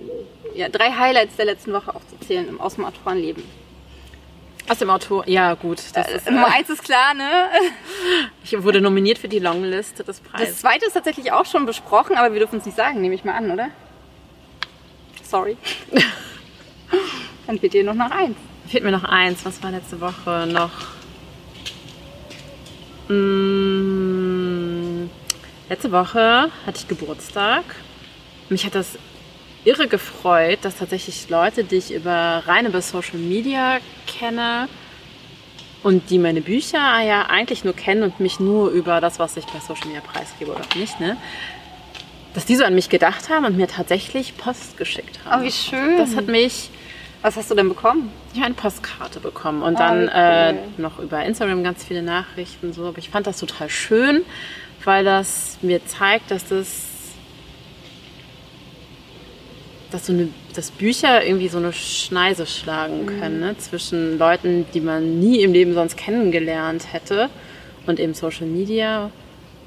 [0.55, 3.43] ja, drei Highlights der letzten Woche aufzuzählen im- aus dem Autorenleben.
[4.69, 5.23] Aus dem Autor.
[5.27, 5.79] Ja, gut.
[5.93, 7.29] Das ist, Nummer äh, eins ist klar, ne?
[8.43, 10.59] ich wurde nominiert für die Longlist des Das Preises.
[10.59, 13.33] zweite ist tatsächlich auch schon besprochen, aber wir dürfen es nicht sagen, nehme ich mal
[13.33, 13.69] an, oder?
[15.27, 15.57] Sorry.
[17.47, 18.37] Dann fehlt dir noch nach eins.
[18.67, 19.45] Fehlt mir noch eins.
[19.45, 20.71] Was war letzte Woche noch?
[23.09, 23.89] Mm,
[25.69, 27.63] letzte Woche hatte ich Geburtstag.
[28.49, 28.97] Mich hat das
[29.65, 34.69] irre gefreut, dass tatsächlich Leute, die ich über rein über Social Media kenne
[35.83, 39.45] und die meine Bücher ja eigentlich nur kennen und mich nur über das, was ich
[39.45, 41.17] bei Social Media preisgebe oder nicht, ne?
[42.37, 45.41] Dass die so an mich gedacht haben und mir tatsächlich Post geschickt haben.
[45.41, 45.97] Oh, wie schön.
[45.97, 46.69] Das hat mich
[47.23, 48.11] Was hast du denn bekommen?
[48.31, 50.59] ich habe eine Postkarte bekommen und Ah, dann cool.
[50.77, 52.85] äh, noch über Instagram ganz viele Nachrichten so.
[52.85, 54.21] Aber ich fand das total schön,
[54.83, 56.67] weil das mir zeigt, dass das,
[59.89, 63.19] dass so eine, dass Bücher irgendwie so eine Schneise schlagen Mhm.
[63.19, 63.57] können ne?
[63.57, 67.29] zwischen Leuten, die man nie im Leben sonst kennengelernt hätte
[67.87, 69.09] und eben Social Media,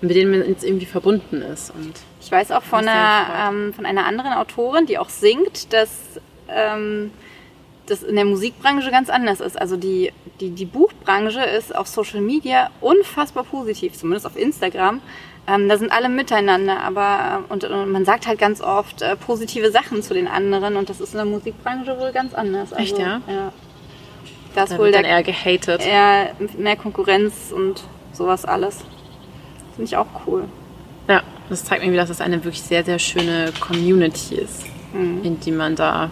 [0.01, 1.71] mit denen man jetzt irgendwie verbunden ist.
[1.71, 5.91] Und Ich weiß auch von einer, ähm, von einer anderen Autorin, die auch singt, dass
[6.49, 7.11] ähm,
[7.87, 9.61] das in der Musikbranche ganz anders ist.
[9.61, 15.01] Also die, die, die Buchbranche ist auf Social Media unfassbar positiv, zumindest auf Instagram.
[15.47, 19.71] Ähm, da sind alle miteinander, aber und, und man sagt halt ganz oft äh, positive
[19.71, 22.73] Sachen zu den anderen und das ist in der Musikbranche wohl ganz anders.
[22.73, 23.21] Also, Echt, ja?
[23.27, 23.53] Ja.
[24.55, 25.85] Da ist da wohl wird dann der, eher gehatet.
[25.85, 27.83] eher mehr Konkurrenz und
[28.13, 28.85] sowas alles.
[29.81, 30.45] Finde ich auch cool.
[31.09, 35.21] Ja, das zeigt mir dass es eine wirklich sehr, sehr schöne Community ist, Mhm.
[35.25, 36.11] in die man da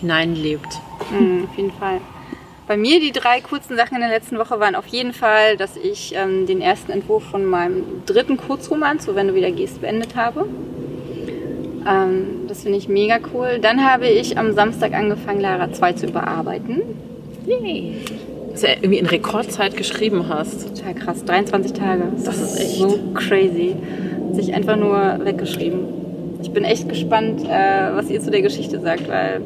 [0.00, 0.66] hineinlebt.
[1.12, 2.00] Mhm, auf jeden Fall.
[2.66, 5.76] Bei mir die drei kurzen Sachen in der letzten Woche waren auf jeden Fall, dass
[5.76, 10.16] ich ähm, den ersten Entwurf von meinem dritten Kurzroman zu Wenn du wieder gehst beendet
[10.16, 10.48] habe.
[11.88, 13.60] Ähm, das finde ich mega cool.
[13.62, 16.82] Dann habe ich am Samstag angefangen, Lara 2 zu überarbeiten.
[17.46, 17.94] Yay.
[18.58, 20.74] Dass du ja irgendwie in Rekordzeit geschrieben hast.
[20.74, 22.02] Total krass, 23 Tage.
[22.24, 23.76] Das ist echt- so crazy.
[24.26, 25.78] Hat sich einfach nur weggeschrieben.
[26.42, 29.40] Ich bin echt gespannt, äh, was ihr zu der Geschichte sagt, weil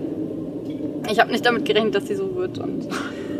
[1.10, 2.56] ich habe nicht damit gerechnet, dass sie so wird.
[2.58, 2.86] Und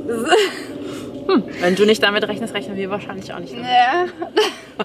[0.06, 3.64] das ist- Wenn du nicht damit rechnest, rechnen wir wahrscheinlich auch nicht damit.
[3.66, 4.04] Ja.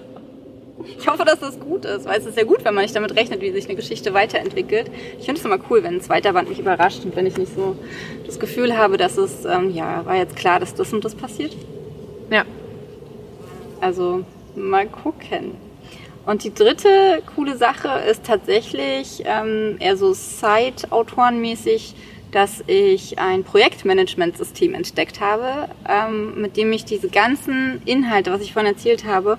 [0.96, 3.14] Ich hoffe, dass das gut ist, weil es ist ja gut, wenn man nicht damit
[3.16, 4.90] rechnet, wie sich eine Geschichte weiterentwickelt.
[5.18, 7.54] Ich finde es immer cool, wenn ein zweiter Band mich überrascht und wenn ich nicht
[7.54, 7.76] so
[8.26, 11.54] das Gefühl habe, dass es, ähm, ja, war jetzt klar, dass das und das passiert.
[12.30, 12.44] Ja.
[13.80, 14.24] Also
[14.54, 15.52] mal gucken.
[16.26, 21.94] Und die dritte coole Sache ist tatsächlich ähm, eher so Side-Autorenmäßig,
[22.32, 28.52] dass ich ein Projektmanagementsystem entdeckt habe, ähm, mit dem ich diese ganzen Inhalte, was ich
[28.52, 29.38] vorhin erzählt habe,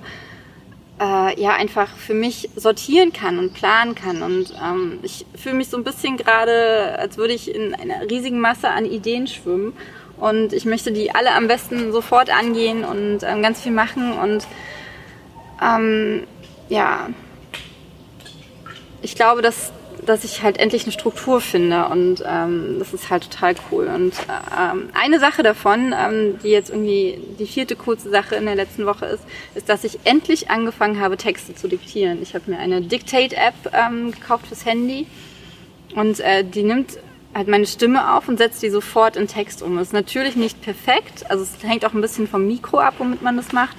[1.00, 4.22] äh, ja einfach für mich sortieren kann und planen kann.
[4.22, 8.40] Und ähm, ich fühle mich so ein bisschen gerade, als würde ich in einer riesigen
[8.40, 9.72] Masse an Ideen schwimmen.
[10.18, 14.12] Und ich möchte die alle am besten sofort angehen und ähm, ganz viel machen.
[14.12, 14.46] Und
[15.62, 16.24] ähm,
[16.68, 17.08] ja,
[19.00, 19.72] ich glaube, dass,
[20.06, 23.86] dass ich halt endlich eine Struktur finde und ähm, das ist halt total cool.
[23.86, 28.54] Und ähm, eine Sache davon, ähm, die jetzt irgendwie die vierte kurze Sache in der
[28.54, 32.22] letzten Woche ist, ist, dass ich endlich angefangen habe, Texte zu diktieren.
[32.22, 35.06] Ich habe mir eine Dictate-App ähm, gekauft fürs Handy
[35.94, 36.98] und äh, die nimmt
[37.34, 39.78] halt meine Stimme auf und setzt die sofort in Text um.
[39.78, 43.36] Ist natürlich nicht perfekt, also es hängt auch ein bisschen vom Mikro ab, womit man
[43.36, 43.76] das macht,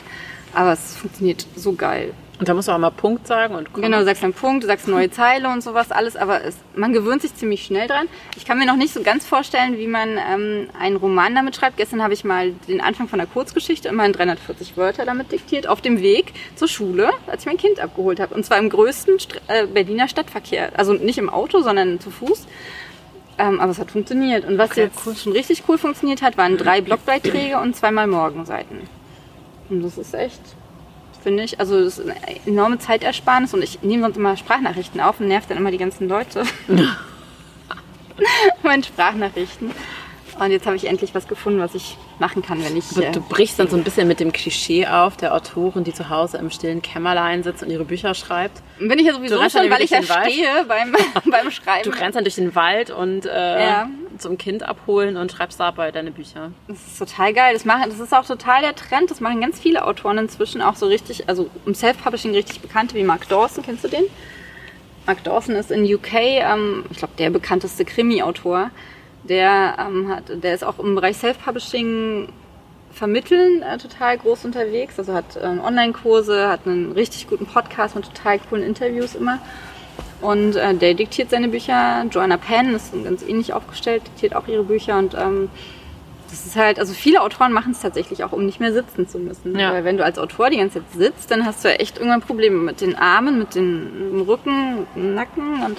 [0.54, 2.14] aber es funktioniert so geil.
[2.42, 3.84] Und da musst du auch mal Punkt sagen und kommen.
[3.84, 6.92] Genau, du sagst einen Punkt, du sagst neue Zeile und sowas alles, aber es, man
[6.92, 8.08] gewöhnt sich ziemlich schnell dran.
[8.36, 11.78] Ich kann mir noch nicht so ganz vorstellen, wie man ähm, einen Roman damit schreibt.
[11.78, 15.82] Gestern habe ich mal den Anfang von einer Kurzgeschichte, immerhin 340 Wörter damit diktiert, auf
[15.82, 18.34] dem Weg zur Schule, als ich mein Kind abgeholt habe.
[18.34, 20.72] Und zwar im größten St äh, Berliner Stadtverkehr.
[20.76, 22.48] Also nicht im Auto, sondern zu Fuß.
[23.38, 24.46] Ähm, aber es hat funktioniert.
[24.46, 28.80] Und was Okay, jetzt schon richtig cool funktioniert hat, waren drei Blogbeiträge und zweimal Morgenseiten.
[29.70, 30.42] Und das ist echt,
[31.24, 35.20] finde ich, also das ist eine enorme Zeitersparnis und ich nehme sonst immer Sprachnachrichten auf
[35.20, 36.44] und nerv dann immer die ganzen Leute.
[38.64, 39.72] Meine Sprachnachrichten.
[40.42, 42.90] Und jetzt habe ich endlich was gefunden, was ich machen kann, wenn ich.
[42.90, 45.94] Du, äh, du brichst dann so ein bisschen mit dem Klischee auf der Autorin, die
[45.94, 48.64] zu Hause im stillen Kämmerlein sitzt und ihre Bücher schreibt.
[48.80, 50.96] bin ich ja sowieso schon, weil ich ja stehe beim,
[51.30, 51.92] beim Schreiben.
[51.92, 53.88] Du rennst dann durch den Wald und äh, Ja.
[54.18, 56.52] zum Kind abholen und schreibst dabei deine Bücher.
[56.68, 57.54] Das ist total geil.
[57.54, 59.12] Das, machen, das ist auch total der Trend.
[59.12, 63.04] Das machen ganz viele Autoren inzwischen auch so richtig, also im Self-Publishing richtig bekannte wie
[63.04, 63.64] Mark Dawson.
[63.64, 64.06] Kennst du den?
[65.06, 68.72] Mark Dawson ist in UK, ähm, ich glaube, der bekannteste Krimi-Autor.
[69.24, 72.30] Der, ähm, hat, der ist auch im Bereich Self-Publishing
[72.92, 74.98] vermitteln äh, total groß unterwegs.
[75.00, 79.40] Also hat äh, Online-Kurse, hat einen richtig guten Podcast mit total coolen Interviews immer.
[80.22, 82.06] Und äh, der diktiert seine Bücher.
[82.12, 84.98] Joanna Penn ist ganz ähnlich aufgestellt, diktiert auch ihre Bücher.
[84.98, 85.50] Und ähm,
[86.30, 89.20] das ist halt, also viele Autoren machen es tatsächlich auch, um nicht mehr sitzen zu
[89.20, 89.58] müssen.
[89.58, 89.74] Ja.
[89.74, 92.22] Weil wenn du als Autor die ganze Zeit sitzt, dann hast du ja echt irgendwann
[92.22, 95.78] Probleme mit den Armen, mit, den, dem Rücken, mit dem Nacken und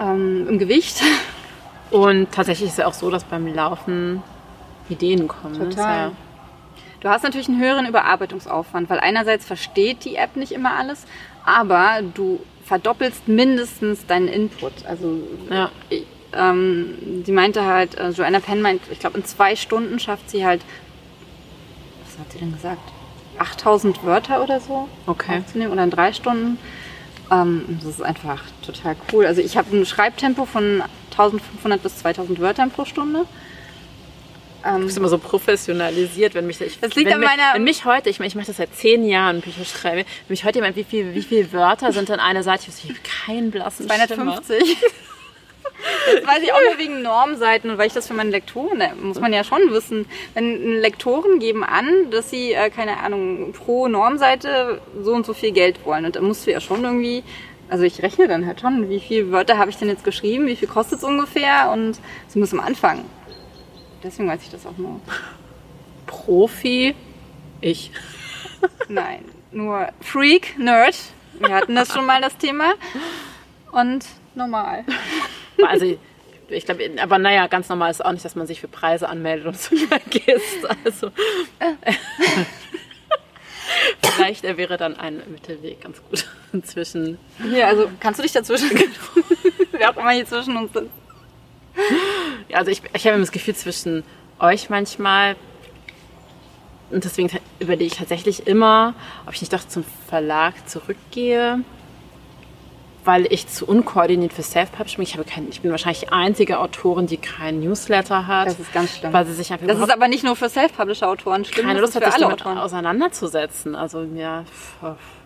[0.00, 1.02] ähm, im Gewicht.
[1.92, 4.22] Und tatsächlich ist es ja auch so, dass beim Laufen
[4.88, 5.58] Ideen kommen.
[5.58, 5.68] Ne?
[5.68, 6.08] Total.
[6.08, 6.12] Ja
[7.02, 11.04] du hast natürlich einen höheren Überarbeitungsaufwand, weil einerseits versteht die App nicht immer alles,
[11.44, 14.86] aber du verdoppelst mindestens deinen Input.
[14.86, 15.18] Also
[15.50, 15.70] ja.
[16.32, 20.46] ähm, sie meinte halt, äh, Joanna Penn meint, ich glaube in zwei Stunden schafft sie
[20.46, 20.62] halt,
[22.04, 22.92] was hat sie denn gesagt?
[23.38, 25.38] 8000 Wörter oder so okay.
[25.38, 26.58] aufzunehmen oder in drei Stunden.
[27.32, 29.26] Ähm, das ist einfach total cool.
[29.26, 33.26] Also ich habe ein Schreibtempo von 1500 bis 2000 Wörtern pro Stunde.
[34.64, 37.64] Ähm, du bist immer so professionalisiert, wenn mich ich, das liegt wenn, an meiner wenn
[37.64, 40.58] mich heute, ich meine, ich mache das seit zehn Jahren, Bücher schreibe, wenn mich heute
[40.58, 44.76] jemand, wie viele wie viel Wörter sind an einer Seite, ich habe keinen blassen 250.
[46.06, 48.94] Das weiß ich auch nur wegen Normseiten und weil ich das für meine Lektoren, da
[48.94, 50.06] muss man ja schon wissen.
[50.34, 55.52] Wenn Lektoren geben an, dass sie, äh, keine Ahnung, pro Normseite so und so viel
[55.52, 56.04] Geld wollen.
[56.04, 57.24] Und da musst du ja schon irgendwie,
[57.72, 60.56] also ich rechne dann halt schon, wie viele Wörter habe ich denn jetzt geschrieben, wie
[60.56, 63.06] viel kostet es ungefähr und sie muss am Anfang.
[64.02, 65.00] Deswegen weiß ich das auch nur.
[66.06, 66.94] Profi,
[67.62, 67.90] ich.
[68.88, 70.98] Nein, nur Freak, Nerd.
[71.38, 72.74] Wir hatten das schon mal das Thema.
[73.72, 74.04] Und
[74.34, 74.84] normal.
[75.68, 75.86] Also
[76.48, 79.46] ich glaube, aber naja, ganz normal ist auch nicht, dass man sich für Preise anmeldet
[79.46, 80.66] und so vergisst.
[80.84, 81.12] Also
[84.02, 86.26] vielleicht wäre dann ein Mittelweg ganz gut
[86.64, 87.18] zwischen.
[87.52, 88.70] Ja, also kannst du dich dazwischen?
[89.72, 90.90] Wer auch immer hier zwischen uns sind.
[92.48, 94.04] Ja, also ich, ich habe das Gefühl zwischen
[94.38, 95.36] euch manchmal
[96.90, 98.94] und deswegen überlege ich tatsächlich immer,
[99.26, 101.60] ob ich nicht doch zum Verlag zurückgehe,
[103.04, 105.04] weil ich zu unkoordiniert für Self-Publishing bin.
[105.04, 108.46] Ich, habe kein, ich bin wahrscheinlich die einzige Autorin, die keinen Newsletter hat.
[108.46, 109.12] Das ist ganz schlimm.
[109.12, 112.04] Weil sie sich einfach das ist aber nicht nur für Self-Publisher-Autoren schlimm, keine Lust hat,
[112.04, 112.58] sich damit Autoren.
[112.58, 113.74] auseinanderzusetzen.
[113.74, 114.44] Also ja,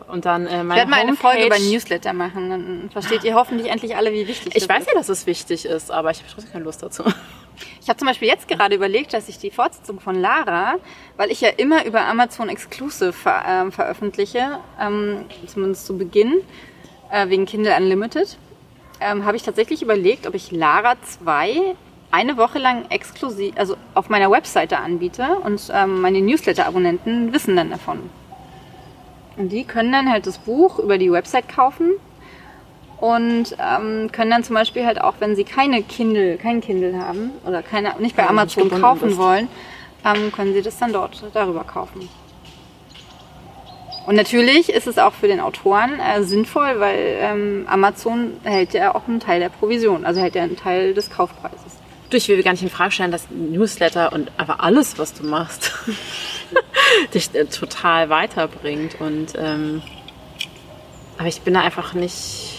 [0.08, 2.50] und dann äh, meine Ich werde mal eine Folge über Newsletter machen.
[2.50, 4.62] Dann versteht ihr hoffentlich endlich alle, wie wichtig das ist.
[4.62, 7.04] Ich weiß ja, dass es wichtig ist, aber ich habe trotzdem keine Lust dazu.
[7.80, 10.74] Ich habe zum Beispiel jetzt gerade überlegt, dass ich die Fortsetzung von Lara,
[11.16, 16.42] weil ich ja immer über Amazon Exclusive ver äh, veröffentliche, ähm, zumindest zu Beginn,
[17.10, 18.36] äh, wegen Kindle Unlimited,
[19.00, 21.74] ähm, habe ich tatsächlich überlegt, ob ich Lara 2
[22.10, 27.70] eine Woche lang exklusiv, also auf meiner Webseite anbiete und ähm, meine Newsletter-Abonnenten wissen dann
[27.70, 28.10] davon.
[29.36, 31.92] Und die können dann halt das Buch über die Website kaufen
[32.98, 37.32] und ähm, können dann zum Beispiel halt auch, wenn sie keine Kindle, kein Kindle haben
[37.44, 39.48] oder keine, nicht bei Amazon kaufen wollen,
[40.04, 42.08] ähm, können sie das dann dort darüber kaufen.
[44.06, 48.94] Und natürlich ist es auch für den Autoren äh, sinnvoll, weil ähm, Amazon hält ja
[48.94, 51.80] auch einen Teil der Provision, also hält ja einen Teil des Kaufpreises.
[52.08, 55.26] Du, ich will gar nicht in Frage stellen, dass Newsletter und aber alles, was du
[55.26, 55.72] machst,
[57.14, 59.00] dich äh, total weiterbringt.
[59.00, 59.82] Und ähm,
[61.18, 62.55] aber ich bin da einfach nicht,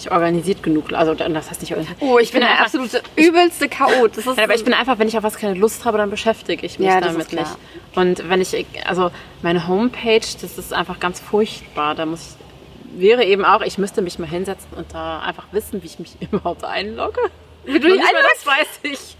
[0.00, 0.92] nicht organisiert genug.
[0.92, 1.98] Also das heißt nicht organisiert.
[2.00, 4.16] Oh, ich, ich bin, bin der absolute übelste Chaot.
[4.16, 6.10] Das ist ja, aber ich bin einfach, wenn ich auf was keine Lust habe, dann
[6.10, 7.50] beschäftige ich mich ja, damit nicht.
[7.94, 9.10] Und wenn ich, also
[9.42, 11.94] meine Homepage, das ist einfach ganz furchtbar.
[11.94, 15.82] Da muss ich, wäre eben auch, ich müsste mich mal hinsetzen und da einfach wissen,
[15.82, 17.20] wie ich mich überhaupt einlogge.
[17.64, 19.16] Wie du dich einloggst, weiß ich.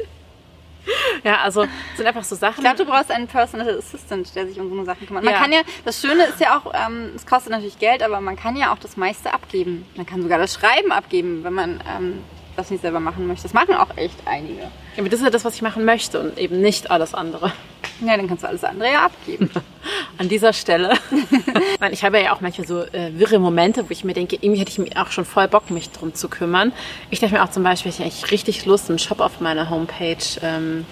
[1.25, 1.66] Ja, also
[1.97, 2.59] sind einfach so Sachen.
[2.59, 5.25] Ich glaube, du brauchst einen Personal Assistant, der sich um so Sachen kümmert.
[5.25, 5.40] Man ja.
[5.40, 8.57] kann ja, das Schöne ist ja auch, ähm, es kostet natürlich Geld, aber man kann
[8.57, 9.87] ja auch das meiste abgeben.
[9.97, 12.21] Man kann sogar das Schreiben abgeben, wenn man ähm,
[12.57, 13.43] das nicht selber machen möchte.
[13.43, 14.62] Das machen auch echt einige.
[14.62, 17.53] Ja, aber das ist ja das, was ich machen möchte und eben nicht alles andere.
[18.01, 19.51] Ja, dann kannst du alles andere ja abgeben.
[20.19, 20.95] An dieser Stelle.
[21.91, 24.71] ich habe ja auch manchmal so äh, wirre Momente, wo ich mir denke, irgendwie hätte
[24.71, 26.73] ich mir auch schon voll Bock, mich drum zu kümmern.
[27.11, 29.71] Ich dachte mir auch zum Beispiel, ich hätte eigentlich richtig Lust, einen Shop auf meiner
[29.71, 30.87] Homepage ähm,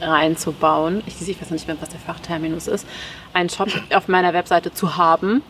[0.00, 1.02] reinzubauen.
[1.06, 2.86] Ich, ich weiß noch nicht mehr, was der Fachterminus ist.
[3.32, 5.42] Einen Shop auf meiner Webseite zu haben.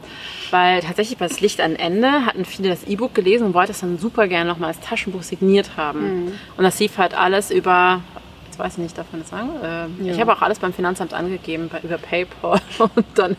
[0.51, 3.81] Weil tatsächlich bei das Licht an Ende hatten viele das E-Book gelesen und wollten es
[3.81, 6.25] dann super gerne nochmal als Taschenbuch signiert haben.
[6.25, 6.33] Mhm.
[6.57, 8.01] Und das lief halt alles über
[8.61, 9.49] weiß nicht, darf man das sagen?
[9.63, 10.13] Äh, ja.
[10.15, 13.37] Ich habe auch alles beim Finanzamt angegeben, bei, über PayPal und dann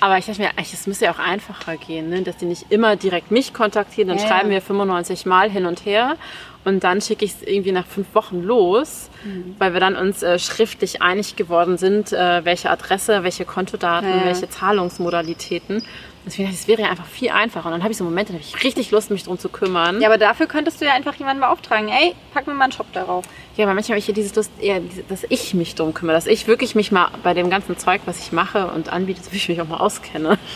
[0.00, 2.22] Aber ich dachte mir, es müsste ja auch einfacher gehen, ne?
[2.22, 5.84] dass die nicht immer direkt mich kontaktieren, dann Ja, schreiben wir 95 Mal hin und
[5.84, 6.16] her
[6.64, 9.56] und dann schicke ich es irgendwie nach fünf Wochen los, Mhm.
[9.58, 14.16] weil wir dann uns äh, schriftlich einig geworden sind, äh, welche Adresse, welche Kontodaten, Ja,
[14.18, 14.24] ja.
[14.26, 15.82] welche Zahlungsmodalitäten.
[16.26, 17.66] Deswegen dachte ich, es wäre ja einfach viel einfacher.
[17.66, 20.00] Und dann habe ich so Momente, da habe ich richtig Lust, mich drum zu kümmern.
[20.00, 21.88] Ja, aber dafür könntest du ja einfach jemanden beauftragen.
[21.88, 23.24] Ey, pack mir mal einen Shop darauf.
[23.58, 26.28] Ja, aber manchmal habe ich hier dieses Lust, eher, dass ich mich drum kümmere, dass
[26.28, 29.48] ich wirklich mich mal bei dem ganzen Zeug, was ich mache und anbiete, dass ich
[29.48, 30.38] mich auch mal auskenne.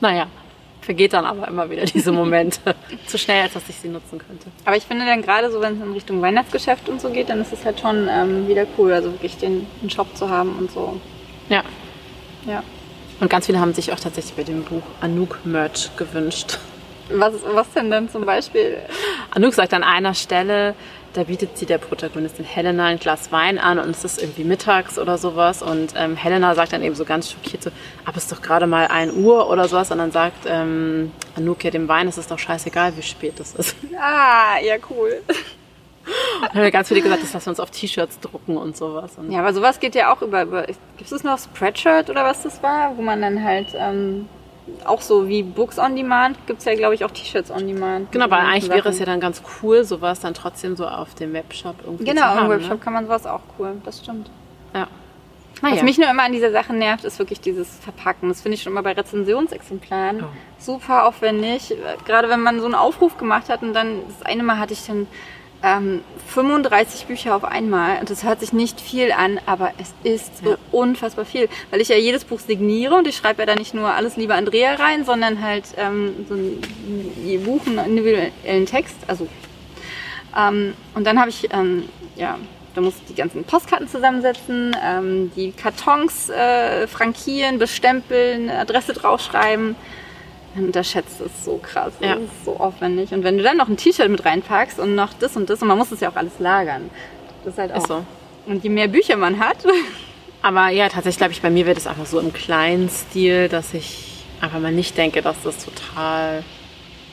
[0.00, 0.26] Naja,
[0.80, 2.74] vergeht dann aber immer wieder diese Momente.
[3.06, 4.48] Zu schnell, als dass ich sie nutzen könnte.
[4.64, 7.40] Aber ich finde dann gerade so, wenn es in Richtung Weihnachtsgeschäft und so geht, dann
[7.40, 10.72] ist es halt schon ähm, wieder cool, also wirklich den, den Shop zu haben und
[10.72, 11.00] so.
[11.48, 11.62] Ja.
[12.48, 12.64] Ja.
[13.20, 16.58] Und ganz viele haben sich auch tatsächlich bei dem Buch Anouk-Merch gewünscht.
[17.10, 18.78] Was, was denn dann zum Beispiel?
[19.30, 20.74] Anouk sagt an einer Stelle,
[21.12, 24.98] da bietet sie der Protagonistin Helena ein Glas Wein an und es ist irgendwie mittags
[24.98, 25.62] oder sowas.
[25.62, 27.70] Und ähm, Helena sagt dann eben so ganz schockiert so,
[28.04, 29.90] aber es ist doch gerade mal 1 Uhr oder sowas.
[29.90, 33.54] Und dann sagt ähm, Anouk ja dem Wein, es ist doch scheißegal, wie spät es
[33.54, 33.76] ist.
[34.04, 35.22] Ah, ja, cool.
[36.42, 39.12] Und haben wir ganz viele gesagt, das lassen wir uns auf T-Shirts drucken und sowas.
[39.16, 40.42] Und Ja, aber sowas geht ja auch über.
[40.42, 42.96] über Gibt es noch Spreadshirt oder was das war?
[42.96, 44.28] Wo man dann halt ähm,
[44.84, 48.12] auch so wie Books on Demand gibt es ja, glaube ich, auch T-Shirts on Demand.
[48.12, 49.12] Genau, weil eigentlich ganzen wäre es ja Sachen.
[49.14, 52.44] dann ganz cool, sowas dann trotzdem so auf dem Webshop irgendwie Genau, zu haben.
[52.46, 52.78] im Webshop Ne?
[52.78, 53.72] kann man sowas auch cool.
[53.84, 54.30] Das stimmt.
[54.74, 54.86] Ja.
[55.60, 55.82] Was Naja.
[55.84, 58.28] mich nur immer an dieser Sache nervt, ist wirklich dieses Verpacken.
[58.28, 60.26] Das finde ich schon immer bei Rezensionsexemplaren Oh.
[60.58, 61.74] super aufwendig.
[62.04, 64.84] Gerade wenn man so einen Aufruf gemacht hat und dann, das eine Mal hatte ich
[64.86, 65.06] dann
[65.62, 70.38] ähm, 35 Bücher auf einmal und das hört sich nicht viel an, aber es ist
[70.44, 70.56] so Ja.
[70.72, 73.92] unfassbar viel, weil ich ja jedes Buch signiere und ich schreibe ja da nicht nur
[73.92, 79.26] alles liebe Andrea rein, sondern halt ähm, so ein, Buch einen individuellen Text, also
[80.36, 82.38] ähm, und dann habe ich, ähm, ja,
[82.74, 89.76] da muss ich die ganzen Postkarten zusammensetzen, ähm, die Kartons äh, frankieren, bestempeln, Adresse draufschreiben.
[90.54, 91.92] Man unterschätzt es so krass.
[92.00, 92.14] Ja.
[92.14, 93.12] Das ist so aufwendig.
[93.12, 95.68] Und wenn du dann noch ein T-Shirt mit reinpackst und noch das und das, und
[95.68, 96.90] man muss das ja auch alles lagern.
[97.44, 97.78] Das ist halt auch.
[97.78, 98.04] Ist so.
[98.46, 99.58] Und je mehr Bücher man hat,
[100.42, 103.74] Aber ja, tatsächlich glaube ich, bei mir wird es einfach so im kleinen Stil, dass
[103.74, 106.42] ich einfach mal nicht denke, dass das total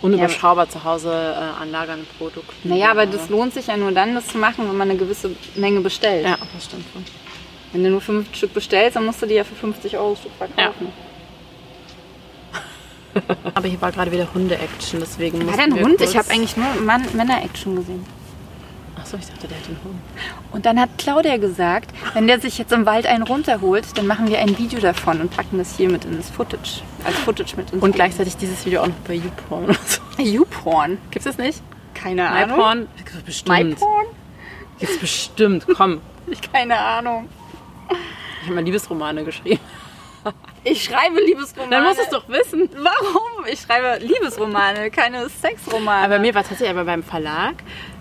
[0.02, 4.16] unüberschaubar zu Hause äh, an lagernden Produkten naja, aber das lohnt sich ja nur dann,
[4.16, 6.26] das zu machen, wenn man eine gewisse Menge bestellt.
[6.26, 6.86] Ja, das stimmt.
[7.72, 10.32] Wenn du nur fünf Stück bestellst, dann musst du die ja für 50 Euro Stück
[10.38, 10.92] verkaufen.
[13.54, 16.02] Aber hier war gerade wieder Hunde-Action, deswegen War der ein Hund?
[16.02, 18.06] Ich habe eigentlich nur Mann- Männer-Action gesehen.
[18.98, 19.96] Achso, ich dachte, der hat einen Hund.
[20.52, 24.28] Und dann hat Claudia gesagt, wenn der sich jetzt im Wald einen runterholt, dann machen
[24.28, 26.82] wir ein Video davon und packen das hier mit ins Footage.
[27.06, 30.02] Als Footage mit ins Und gleichzeitig dieses Video auch noch bei YouPorn oder so.
[30.22, 30.98] YouPorn.
[31.12, 31.62] Gibt's das nicht?
[31.94, 32.58] Keine Ahnung.
[32.58, 32.88] MyPorn?
[32.98, 33.70] Gibt's bestimmt.
[33.70, 34.06] MyPorn?
[34.80, 35.66] Gibt's bestimmt.
[35.76, 36.02] Komm.
[36.54, 37.30] Keine Ahnung.
[38.42, 39.60] Ich habe mal Liebesromane geschrieben.
[40.64, 41.72] Ich schreibe Liebesromane.
[41.72, 42.70] Dann musst du es doch wissen.
[42.76, 43.46] Warum?
[43.52, 46.06] Ich schreibe Liebesromane, keine Sexromane.
[46.06, 47.56] Aber bei mir war tatsächlich aber beim Verlag,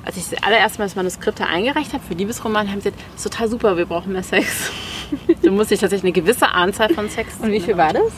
[0.04, 3.04] als ich das allererste Mal das Manuskript da eingereicht habe für Liebesroman, haben sie gesagt,
[3.14, 4.72] das ist total super, wir brauchen mehr Sex.
[5.42, 7.36] du musst dich tatsächlich eine gewisse Anzahl von Sex.
[7.40, 8.12] und wie viel war das?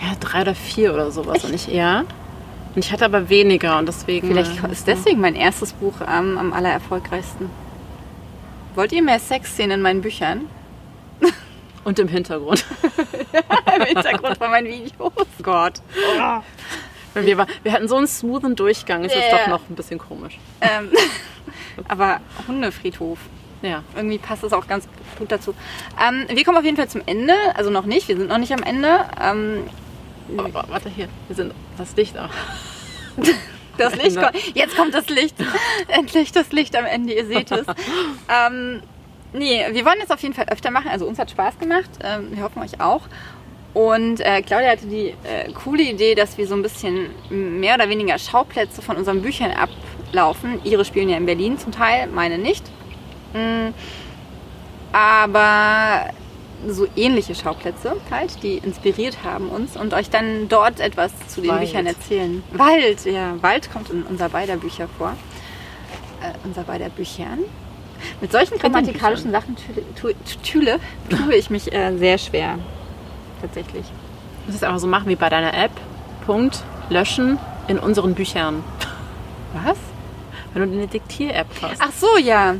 [0.00, 2.04] Ja, drei oder vier oder sowas und ich eher.
[2.74, 4.28] Und ich hatte aber weniger und deswegen.
[4.28, 7.50] Vielleicht äh, ist deswegen mein erstes Buch ähm, am allererfolgreichsten.
[8.76, 10.46] Wollt ihr mehr Sexszenen in meinen Büchern?
[11.84, 12.64] Und im Hintergrund.
[13.76, 15.12] Im Hintergrund von meinen Videos.
[15.42, 15.74] Gott.
[17.14, 19.38] Weil wir, war, wir hatten so einen smoothen Durchgang, es ist Ja.
[19.38, 20.38] doch noch ein bisschen komisch.
[20.60, 20.90] Ähm,
[21.88, 23.18] aber Hundefriedhof.
[23.62, 23.82] Ja.
[23.96, 24.86] Irgendwie passt das auch ganz
[25.18, 25.54] gut dazu.
[26.00, 27.34] Ähm, wir kommen auf jeden Fall zum Ende.
[27.54, 29.04] Also noch nicht, wir sind noch nicht am Ende.
[29.20, 29.64] Ähm,
[30.36, 32.28] Oh, oh, warte hier, wir sind das Licht auch.
[33.78, 34.36] das Licht kommt.
[34.54, 35.34] Jetzt kommt das Licht.
[35.88, 37.66] Endlich das Licht am Ende, ihr seht es.
[38.28, 38.80] ähm,
[39.32, 40.88] nee, wir wollen es auf jeden Fall öfter machen.
[40.90, 41.90] Also uns hat Spaß gemacht.
[42.02, 43.02] Ähm, wir hoffen euch auch.
[43.72, 47.88] Und äh, Claudia hatte die äh, coole Idee, dass wir so ein bisschen mehr oder
[47.88, 50.60] weniger Schauplätze von unseren Büchern ablaufen.
[50.64, 52.64] Ihre spielen ja in Berlin zum Teil, meine nicht.
[53.32, 53.68] Mm,
[54.92, 56.12] aber
[56.66, 61.50] so ähnliche Schauplätze halt, die inspiriert haben uns und euch dann dort etwas zu den
[61.50, 61.60] Wald.
[61.60, 62.42] Büchern erzählen.
[62.52, 65.16] Wald, ja, Wald kommt in unser beider Bücher vor.
[66.22, 67.38] Äh, unser beider Büchern.
[68.20, 69.56] Mit solchen grammatikalischen Sachen
[70.42, 72.58] tüle, tue, ich mich äh, sehr schwer.
[73.40, 73.86] Tatsächlich.
[73.86, 75.72] Du musst es einfach so machen wie bei deiner App.
[76.26, 78.62] Punkt, löschen in unseren Büchern.
[79.64, 79.78] Was?
[80.52, 81.80] Wenn du eine Diktier-App hast.
[81.80, 82.56] Ach so, ja.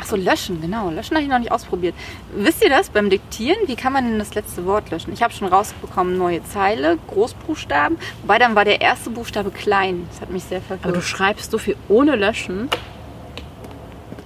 [0.00, 0.90] Ach so, löschen, genau.
[0.90, 1.94] Löschen habe ich noch nicht ausprobiert.
[2.34, 3.58] Wisst ihr das beim Diktieren?
[3.66, 5.12] Wie kann man denn das letzte Wort löschen?
[5.12, 7.98] Ich habe schon rausbekommen, neue Zeile, Großbuchstaben.
[8.22, 10.08] Wobei dann war der erste Buchstabe klein.
[10.10, 11.04] Das hat mich sehr Aber du verwirrt.
[11.04, 12.68] schreibst so viel ohne Löschen.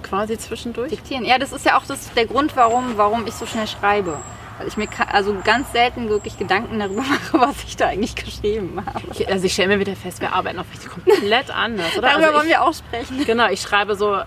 [0.09, 0.89] Quasi zwischendurch.
[0.89, 1.25] Diktieren.
[1.25, 4.17] Ja, das ist ja auch das, der Grund, warum, warum ich so schnell schreibe.
[4.57, 7.01] Weil ich mir also ganz selten wirklich Gedanken darüber
[7.33, 9.01] mache, was ich da eigentlich geschrieben habe.
[9.13, 12.09] Ich, also ich stelle mir wieder fest, wir arbeiten auf richtig komplett anders, oder?
[12.09, 13.25] Darüber also wollen ich, wir auch sprechen.
[13.25, 14.17] Genau, ich schreibe so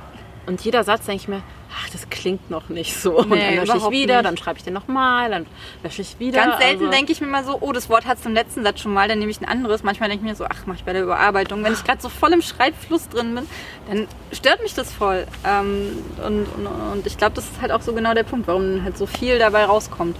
[0.46, 1.42] und jeder Satz denke ich mir,
[1.72, 3.18] ach, das klingt noch nicht so.
[3.18, 4.26] und Nee, dann lösche ich wieder, nicht.
[4.26, 5.46] dann schreibe ich den nochmal, dann
[5.82, 6.44] lösche ich wieder.
[6.44, 8.62] Ganz selten also, denke ich mir mal so, oh, das Wort hat es im letzten
[8.62, 9.82] Satz schon mal, dann nehme ich ein anderes.
[9.82, 11.62] Manchmal denke ich mir so, ach, mach ich bei der Überarbeitung.
[11.64, 13.46] Wenn ich gerade so voll im Schreibfluss drin bin,
[13.88, 15.26] dann stört mich das voll.
[15.46, 18.84] Ähm, und, und, und ich glaube, das ist halt auch so genau der Punkt, warum
[18.84, 20.16] halt so viel dabei rauskommt.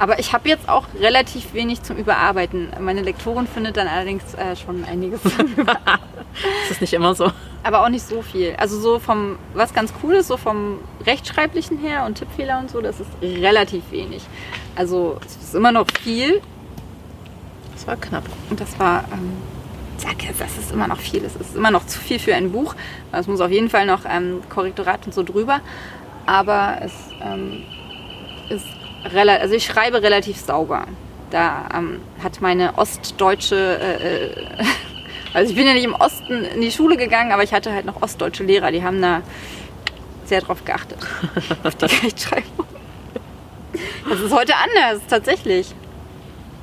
[0.00, 2.68] Aber ich habe jetzt auch relativ wenig zum Überarbeiten.
[2.80, 5.20] Meine Lektorin findet dann allerdings äh, schon einiges.
[6.62, 7.32] Das ist nicht immer so.
[7.62, 8.54] Aber auch nicht so viel.
[8.56, 12.80] Also so vom, was ganz cool ist, so vom Rechtschreiblichen her und Tippfehler und so,
[12.80, 14.22] das ist relativ wenig.
[14.76, 16.40] Also es ist immer noch viel,
[17.78, 18.24] Das war knapp.
[18.50, 19.34] Und das war, ähm,
[19.98, 21.24] sag jetzt, das ist immer noch viel.
[21.24, 22.74] Es ist immer noch zu viel für ein Buch.
[23.12, 25.60] Es muss auf jeden Fall noch ähm, Korrektorat und so drüber.
[26.26, 26.92] Aber es
[27.22, 27.62] ähm,
[28.50, 28.66] ist
[29.04, 30.86] relativ, also ich schreibe relativ sauber.
[31.30, 34.64] Da ähm, hat meine ostdeutsche, äh, äh,
[35.34, 37.84] also ich bin ja nicht im Osten in die Schule gegangen, aber ich hatte halt
[37.84, 39.22] noch ostdeutsche Lehrer, die haben da
[40.24, 40.98] sehr drauf geachtet.
[41.62, 42.66] auf die Rechtschreibung.
[44.08, 45.74] Das ist heute anders, tatsächlich.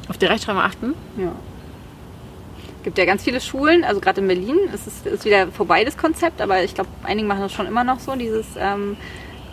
[0.07, 0.93] Auf die Rechtschreibung achten?
[1.17, 1.31] Ja.
[2.83, 5.97] Gibt ja ganz viele Schulen, also gerade in Berlin ist es ist wieder vorbei, das
[5.97, 8.95] Konzept, aber ich glaube, einige machen das schon immer noch so, dieses ähm,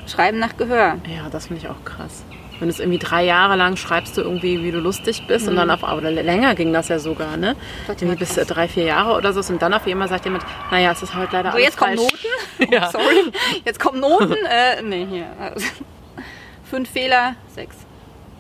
[0.07, 0.99] Schreiben nach Gehör.
[1.09, 2.25] Ja, das finde ich auch krass.
[2.63, 5.57] Wenn du es irgendwie drei Jahre lang schreibst du irgendwie, wie du lustig bist und
[5.57, 7.57] dann auf, aber länger ging das ja sogar, ne?
[7.89, 10.93] Irgendwie bis äh, drei, vier Jahre oder so und dann auf einmal sagt jemand, naja,
[10.93, 12.13] es ist halt leider So, alles jetzt kommen falsch.
[12.61, 12.73] Noten.
[12.73, 12.87] Ja.
[12.87, 13.33] Oh, sorry.
[13.65, 14.37] Jetzt kommen Noten.
[14.49, 15.27] äh, nee, hier.
[16.71, 17.75] Fünf Fehler, sechs.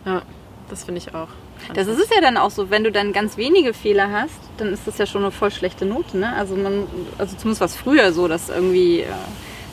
[0.06, 0.22] Ja,
[0.70, 1.26] das finde ich auch.
[1.74, 4.72] Das ist es ja dann auch so, wenn du dann ganz wenige Fehler hast, dann
[4.72, 6.16] ist das ja schon eine voll schlechte Note.
[6.16, 6.32] Ne?
[6.36, 6.86] Also, man,
[7.18, 9.06] also zumindest war es früher so, dass irgendwie äh,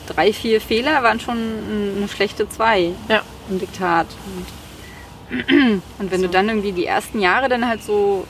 [0.08, 1.38] drei, vier Fehler waren schon
[1.98, 2.90] eine schlechte zwei.
[3.08, 3.22] Ja.
[3.50, 4.06] Im Diktat.
[5.30, 8.26] Und, und wenn du dann irgendwie die ersten Jahre dann halt so,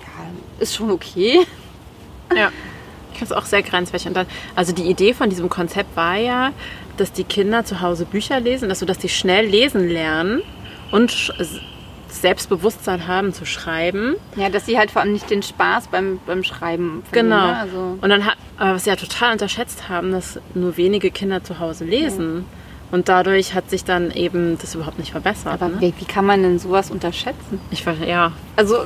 [0.00, 1.40] ja, ist schon okay.
[2.34, 2.50] Ja.
[3.12, 4.06] Ich finde es auch sehr grenzwertig.
[4.08, 6.52] Und dann, also die Idee von diesem Konzept war ja,
[6.96, 10.42] dass die Kinder zu Hause Bücher lesen, dass, so, dass die schnell lesen lernen
[10.92, 11.32] und
[12.08, 14.16] Selbstbewusstsein haben zu schreiben.
[14.36, 17.46] Ja, dass sie halt vor allem nicht den Spaß beim, beim Schreiben verlieren, Genau.
[17.46, 17.56] Ne?
[17.56, 21.58] Also, Und dann hat, was sie ja total unterschätzt haben, dass nur wenige Kinder zu
[21.58, 22.44] Hause lesen.
[22.90, 25.52] Und dadurch hat sich dann eben das überhaupt nicht verbessert.
[25.52, 25.80] aber ne?
[25.80, 27.60] wie, wie kann man denn sowas unterschätzen?
[27.70, 28.32] Ich ver- ja.
[28.56, 28.78] Also,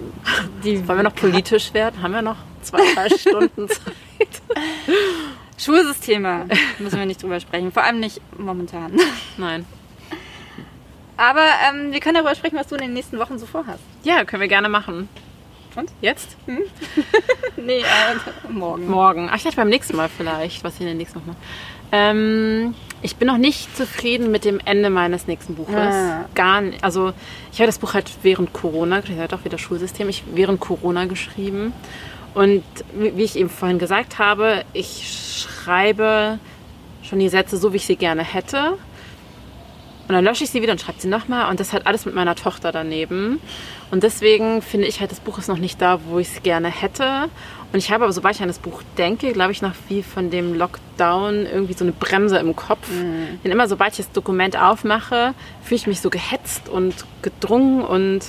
[0.64, 2.00] die Wollen wir noch politisch werden?
[2.02, 4.28] Haben wir noch zwei, drei Stunden Zeit?
[5.58, 6.46] Schulsysteme
[6.78, 7.72] müssen wir nicht drüber sprechen.
[7.72, 8.98] Vor allem nicht momentan.
[9.36, 9.64] Nein.
[11.16, 13.78] Aber ähm, wir können darüber sprechen, was du in den nächsten Wochen so vorhast.
[14.02, 15.08] Ja, können wir gerne machen.
[15.76, 15.90] Und?
[16.00, 16.36] Jetzt?
[17.56, 17.84] Nee, äh,
[18.50, 18.88] morgen.
[18.88, 19.28] Morgen.
[19.30, 21.36] Ach, ich dachte beim nächsten Mal vielleicht, was ich in den nächsten Wochen mache.
[21.92, 25.74] Ähm, ich bin noch nicht zufrieden mit dem Ende meines nächsten Buches.
[25.74, 26.24] Ah.
[26.34, 26.82] Gar nicht.
[26.84, 27.12] Also,
[27.52, 31.06] ich habe das Buch halt während Corona, ich hatte auch wieder Schulsystem, ich während Corona
[31.06, 31.72] geschrieben.
[32.34, 36.38] Und wie wie ich eben vorhin gesagt habe, ich schreibe
[37.02, 38.78] schon die Sätze so, wie ich sie gerne hätte.
[40.12, 41.48] Und dann lösche ich sie wieder und schreibe sie nochmal.
[41.50, 43.40] Und das hat alles mit meiner Tochter daneben.
[43.90, 46.68] Und deswegen finde ich halt, das Buch ist noch nicht da, wo ich es gerne
[46.68, 47.30] hätte.
[47.72, 50.28] Und ich habe aber, sobald ich an das Buch denke, glaube ich noch wie von
[50.30, 52.86] dem Lockdown irgendwie so eine Bremse im Kopf.
[53.42, 55.32] Denn immer, sobald ich das Dokument aufmache,
[55.62, 58.20] fühle ich mich so gehetzt und gedrungen und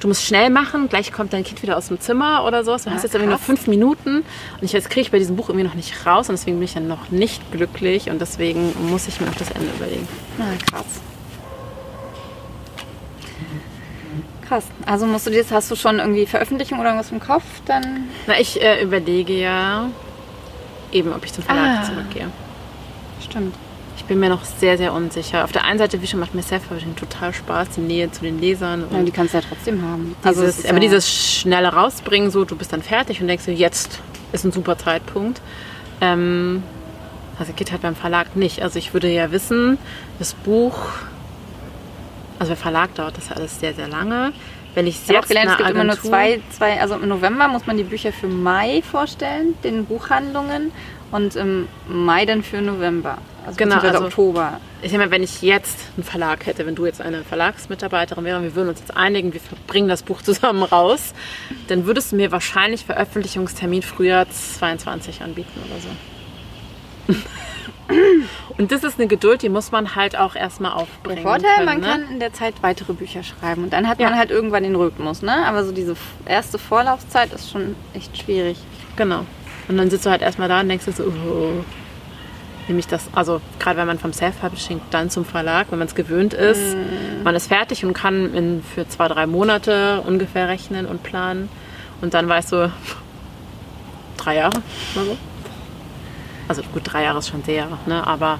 [0.00, 2.76] du musst schnell machen, gleich kommt dein Kind wieder aus dem Zimmer oder so.
[2.76, 5.50] Du hast jetzt irgendwie noch fünf Minuten und ich jetzt kriege ich bei diesem Buch
[5.50, 9.06] irgendwie noch nicht raus und deswegen bin ich dann noch nicht glücklich und deswegen muss
[9.06, 10.08] ich mir noch das Ende überlegen.
[10.36, 11.00] Na, krass.
[14.48, 14.64] Krass.
[14.86, 17.44] Also musst du jetzt, hast du schon irgendwie Veröffentlichung oder irgendwas im Kopf?
[17.66, 18.08] Dann.
[18.26, 19.88] Na, ich äh, überlege ja
[20.92, 21.84] eben, ob ich zum Verlag Ah.
[21.84, 22.28] zurückgehe.
[23.22, 23.54] Stimmt.
[23.96, 25.44] Ich bin mir noch sehr, sehr unsicher.
[25.44, 28.40] Auf der einen Seite, wie schon, macht mir Self-Publishing total Spaß, die Nähe zu den
[28.40, 28.84] Lesern.
[28.90, 30.16] Ja, Und die kannst du ja trotzdem haben.
[30.24, 33.44] dieses, es ist aber ja- dieses schnelle Rausbringen, so du bist dann fertig und denkst
[33.44, 33.98] dir, jetzt
[34.32, 35.42] ist ein super Zeitpunkt.
[36.00, 36.62] Ähm,
[37.38, 38.62] also geht halt beim Verlag nicht.
[38.62, 39.76] Also ich würde ja wissen,
[40.18, 40.78] das Buch,
[42.38, 44.32] also der Verlag dauert das ja alles sehr, sehr lange.
[44.74, 46.80] Wenn ich es Ich habe auch jetzt gelernt, es gibt immer nur Agentur- zwei, zwei,
[46.80, 50.72] also im November muss man die Bücher für Mai vorstellen, den Buchhandlungen,
[51.10, 53.18] und im Mai dann für November.
[53.46, 54.60] Also Genau, also- Oktober.
[54.82, 58.42] Ich sag mal, wenn ich jetzt einen Verlag hätte, wenn du jetzt eine Verlagsmitarbeiterin wärst,
[58.42, 61.14] wir würden uns jetzt einigen, wir bringen das Buch zusammen raus,
[61.66, 67.14] dann würdest du mir wahrscheinlich Veröffentlichungstermin Frühjahr 22 anbieten oder so.
[68.58, 71.22] Und das ist eine Geduld, die muss man halt auch erstmal Der aufbringen.
[71.22, 71.86] Vorteil, können, man ne?
[71.86, 74.10] kann in der Zeit weitere Bücher schreiben und dann hat Ja.
[74.10, 75.46] man halt irgendwann den Rhythmus, ne?
[75.46, 78.58] Aber so diese erste Vorlaufzeit ist schon echt schwierig.
[78.96, 79.24] Genau.
[79.68, 81.64] Und dann sitzt du halt erstmal da und denkst dir so, oh.
[82.66, 86.34] Nämlich das, also gerade wenn man vom Self-Publishing dann zum Verlag, wenn man es gewöhnt
[86.34, 87.22] ist, Mhm.
[87.24, 91.48] man ist fertig und kann in, für zwei, drei Monate ungefähr rechnen und planen.
[92.02, 92.70] Und dann weißt du,
[94.18, 94.58] drei Jahre
[94.94, 95.16] oder so.
[96.48, 98.06] Also gut, drei Jahre ist schon sehr, ne?
[98.06, 98.38] aber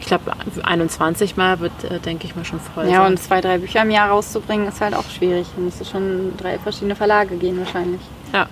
[0.00, 0.32] ich glaube,
[0.62, 3.12] 21 Mal wird, äh, denke ich mal, schon voll Ja, sein.
[3.12, 5.46] und zwei, drei Bücher im Jahr rauszubringen, ist halt auch schwierig.
[5.56, 8.00] Da musst du schon drei verschiedene Verlage gehen wahrscheinlich.
[8.32, 8.46] ja.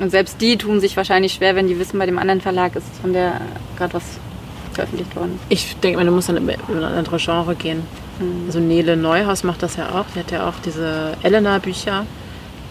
[0.00, 2.86] Und selbst die tun sich wahrscheinlich schwer, wenn die wissen, bei dem anderen Verlag ist
[3.02, 3.40] von der
[3.76, 4.02] gerade was
[4.72, 5.38] veröffentlicht worden.
[5.48, 7.82] Ich denke mal, du musst dann über über ein anderes Genre gehen.
[8.18, 8.44] Mhm.
[8.46, 10.06] Also Nele Neuhaus macht das ja auch.
[10.14, 12.06] Die hat ja auch diese Elena-Bücher,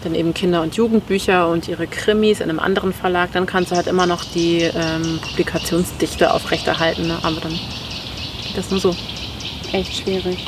[0.04, 3.32] dann eben Kinder- und Jugendbücher und ihre Krimis in einem anderen Verlag.
[3.32, 7.06] Dann kannst du halt immer noch die ähm, Publikationsdichte aufrechterhalten.
[7.06, 7.18] Ne?
[7.22, 8.94] Aber dann geht das nur so.
[9.72, 10.44] Echt schwierig.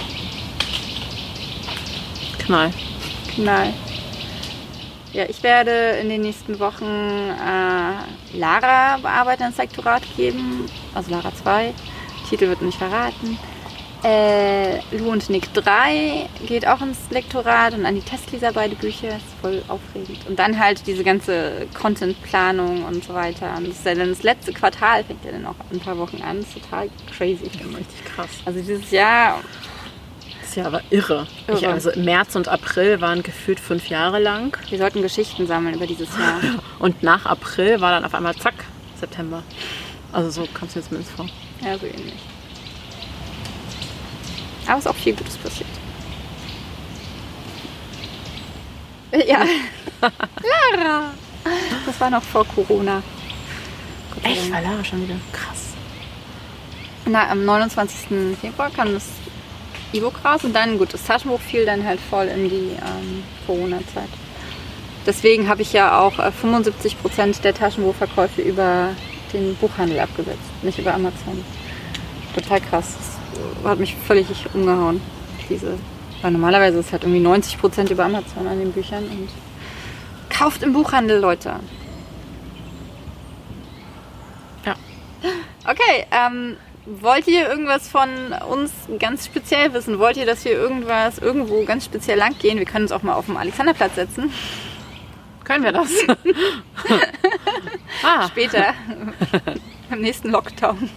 [2.38, 2.70] Knall.
[3.34, 3.72] Knall.
[5.12, 10.66] Ja, ich werde in den nächsten Wochen äh, Lara bearbeiten ins Lektorat geben.
[10.92, 11.72] Also Lara 2.
[12.28, 13.38] Titel wird nicht verraten.
[14.04, 19.08] Äh, Lu und Nick 3 geht auch ins Lektorat und an die Testleser beide Bücher.
[19.08, 20.26] Ist voll aufregend.
[20.28, 23.56] Und dann halt diese ganze Contentplanung und so weiter.
[23.56, 25.96] Und das ist ja dann das letzte Quartal, fängt ja dann auch in ein paar
[25.96, 26.38] Wochen an.
[26.40, 27.44] Das ist total crazy.
[27.44, 27.54] ich.
[27.60, 28.28] Richtig krass.
[28.44, 29.40] Also dieses Jahr,
[30.40, 31.26] Das ist ja aber irre.
[31.48, 31.72] Ich, Irre.
[31.72, 34.54] also März und April waren gefühlt fünf Jahre lang.
[34.68, 36.40] wir sollten Geschichten sammeln über dieses Jahr.
[36.78, 38.54] Und nach April war dann auf einmal zack,
[39.00, 39.42] September.
[40.12, 41.26] Also so kam es mir zumindest vor.
[41.62, 42.20] Ja, so ähnlich.
[44.66, 45.68] Aber es ist auch viel Gutes passiert.
[49.28, 49.44] Ja.
[50.00, 51.12] Lara!
[51.86, 53.00] Das war noch vor Corona.
[54.24, 54.50] Echt?
[54.50, 55.14] War Lara schon wieder?
[55.32, 55.74] Krass.
[57.06, 58.36] Na, am 29.
[58.40, 59.04] Februar kam das
[59.92, 64.08] E-Book raus und dann, gut, das Taschenbuch fiel dann halt voll in die ähm, Corona-Zeit.
[65.06, 68.90] Deswegen habe ich ja auch äh, 75% der Taschenbuchverkäufe über
[69.32, 71.44] den Buchhandel abgesetzt, nicht über Amazon.
[72.34, 72.96] Total krass.
[72.96, 73.13] Das
[73.64, 75.00] hat mich völlig umgehauen.
[75.48, 75.78] Diese,
[76.22, 79.28] weil normalerweise ist halt irgendwie 90% über Amazon an den Büchern und
[80.30, 81.60] kauft im Buchhandel, Leute.
[84.64, 84.74] Ja.
[85.64, 86.56] Okay, ähm,
[86.86, 88.08] wollt ihr irgendwas von
[88.50, 89.98] uns ganz speziell wissen?
[89.98, 92.58] Wollt ihr, dass wir irgendwas irgendwo ganz speziell lang gehen?
[92.58, 94.32] Wir können uns auch mal auf dem Alexanderplatz setzen.
[95.44, 95.88] Können wir das?
[98.02, 98.74] ah, Später.
[99.90, 100.90] Im nächsten Lockdown.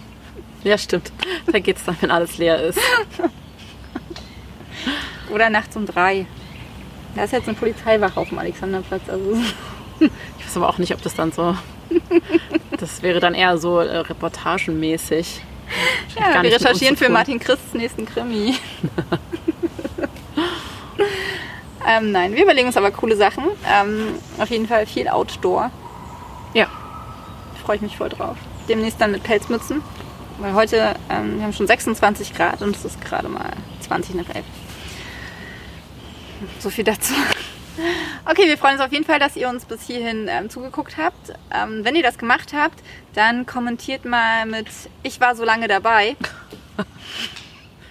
[0.64, 1.12] Ja stimmt.
[1.50, 2.78] Da geht's dann, wenn alles leer ist.
[5.30, 6.26] Oder nachts um drei.
[7.14, 9.02] Da ist jetzt eine Polizeiwache auf dem Alexanderplatz.
[9.08, 9.36] Also
[10.00, 11.56] Ich weiß aber auch nicht, ob das dann so...
[12.78, 15.42] Das wäre dann eher so äh, reportagenmäßig.
[16.16, 17.08] ja, wir recherchieren für.
[17.08, 18.54] Martin Christs nächsten Krimi.
[21.88, 23.44] ähm, nein, wir überlegen uns aber coole Sachen.
[23.66, 25.70] Ähm, auf jeden Fall viel Outdoor.
[26.54, 26.66] Ja.
[27.64, 28.36] freue ich mich voll drauf.
[28.68, 29.82] Demnächst dann mit Pelzmützen.
[30.38, 34.28] Weil heute, ähm, wir haben schon 26 Grad und es ist gerade mal 20 nach
[34.28, 34.44] 11.
[36.60, 37.12] So viel dazu.
[38.24, 41.32] Okay, wir freuen uns auf jeden Fall, dass ihr uns bis hierhin ähm, zugeguckt habt.
[41.52, 42.78] Ähm, wenn ihr das gemacht habt,
[43.14, 44.68] dann kommentiert mal mit
[45.02, 46.16] Ich war so lange dabei.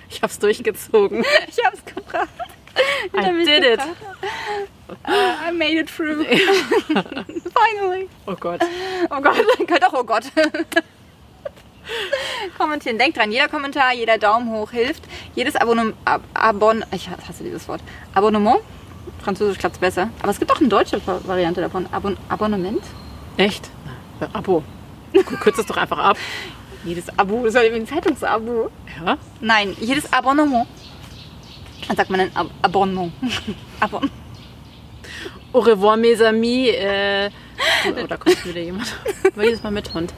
[0.10, 1.26] Ich hab's durchgezogen.
[1.50, 2.30] Ich hab's gebracht.
[3.12, 3.80] Ich I did it.
[3.80, 3.98] gebracht.
[5.06, 6.24] Uh, I made it through.
[7.54, 8.08] Finally.
[8.26, 8.62] Oh Gott.
[9.10, 9.36] Oh Gott,
[9.82, 10.24] doch, oh Gott.
[12.58, 12.98] Kommentieren.
[12.98, 15.04] Denkt dran, jeder Kommentar, jeder Daumen hoch hilft.
[15.36, 15.96] Jedes Abonnement.
[16.06, 17.82] Ab Abon ich hasse dieses Wort.
[18.14, 18.60] Abonnement?
[19.24, 20.10] Französisch klappt es besser.
[20.22, 21.86] Aber es gibt auch eine deutsche Va- Variante davon.
[21.92, 22.82] Abon Abonnement?
[23.38, 23.70] Echt?
[24.22, 24.64] Ja, Abo.
[25.42, 26.18] Kürzt es doch einfach ab.
[26.84, 28.70] Jedes Abo ist halt ein Zeitungsabo.
[29.06, 29.18] Ja?
[29.42, 30.68] Nein, jedes Abonnement.
[31.88, 33.12] Dann sagt man ein Ab Abonnement.
[33.80, 34.10] Abon
[35.54, 36.70] Au revoir, mes amis.
[36.76, 37.30] Äh,
[37.88, 38.94] oh, da kommt wieder jemand.
[39.34, 40.14] Aber jedes Mal mit Hund.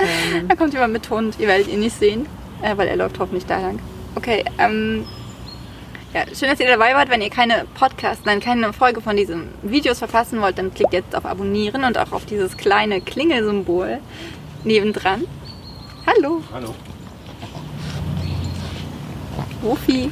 [0.00, 1.36] Ähm, Da kommt jemand mit Hund.
[1.38, 2.26] Ihr werdet ihn nicht sehen,
[2.62, 3.78] äh, weil er läuft hoffentlich da lang.
[4.14, 5.04] Okay, ähm.
[6.12, 7.08] Ja, schön, dass ihr dabei wart.
[7.08, 11.14] Wenn ihr keine Podcast, nein, keine Folge von diesen Videos verpassen wollt, dann klickt jetzt
[11.14, 14.00] auf Abonnieren und auch auf dieses kleine Klingelsymbol
[14.64, 15.24] nebendran.
[16.06, 16.74] Hallo, Hallo.
[19.62, 20.10] Rufi.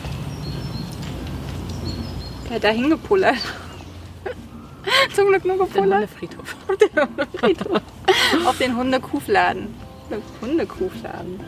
[2.49, 3.37] Der hat da hingepullert.
[5.15, 6.09] Zum Glück nur den gepullert.
[6.21, 7.83] Hundefriedhof.
[8.47, 9.75] Auf den Hundekuhfladen.
[10.41, 11.41] Hundekuhfladen.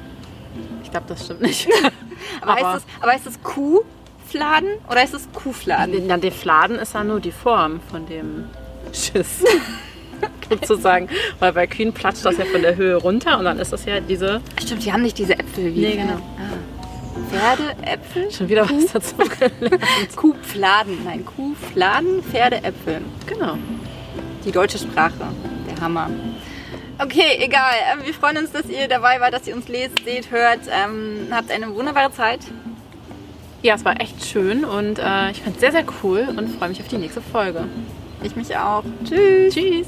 [0.83, 1.69] Ich glaube, das stimmt nicht.
[2.41, 6.07] Aber, Aber- heißt es, aber heißt es Kuhfladen oder heißt es Kuhfladen?
[6.07, 8.45] Na, der Fladen ist ja nur die Form von dem
[8.93, 9.43] Schiss.
[10.51, 11.09] Sozusagen.
[11.39, 14.01] Weil bei Kühen platscht das ja von der Höhe runter und dann ist das ja
[14.01, 14.41] diese.
[14.61, 16.15] Stimmt, die haben nicht diese Äpfel wie Nee, genau.
[16.15, 16.53] Ah.
[17.29, 18.31] Pferdeäpfel?
[18.31, 19.83] Schon wieder was dazu gelernt.
[20.17, 21.05] Kuhfladen.
[21.05, 23.03] Nein, Kuhfladen, Pferdeäpfel.
[23.27, 23.57] Genau.
[24.45, 25.15] Die deutsche Sprache.
[25.69, 26.11] Der Hammer.
[26.99, 27.73] Okay, egal.
[27.93, 30.61] Ähm, wir freuen uns, dass ihr dabei wart, dass ihr uns lest, seht, hört.
[30.71, 32.41] Ähm, habt eine wunderbare Zeit.
[33.63, 36.71] Ja, es war echt schön und äh, ich fand es sehr, sehr cool und freue
[36.71, 37.65] mich auf die nächste Folge.
[38.23, 38.85] Ich mich auch.
[39.05, 39.55] Tschüss.
[39.55, 39.87] Tschüss.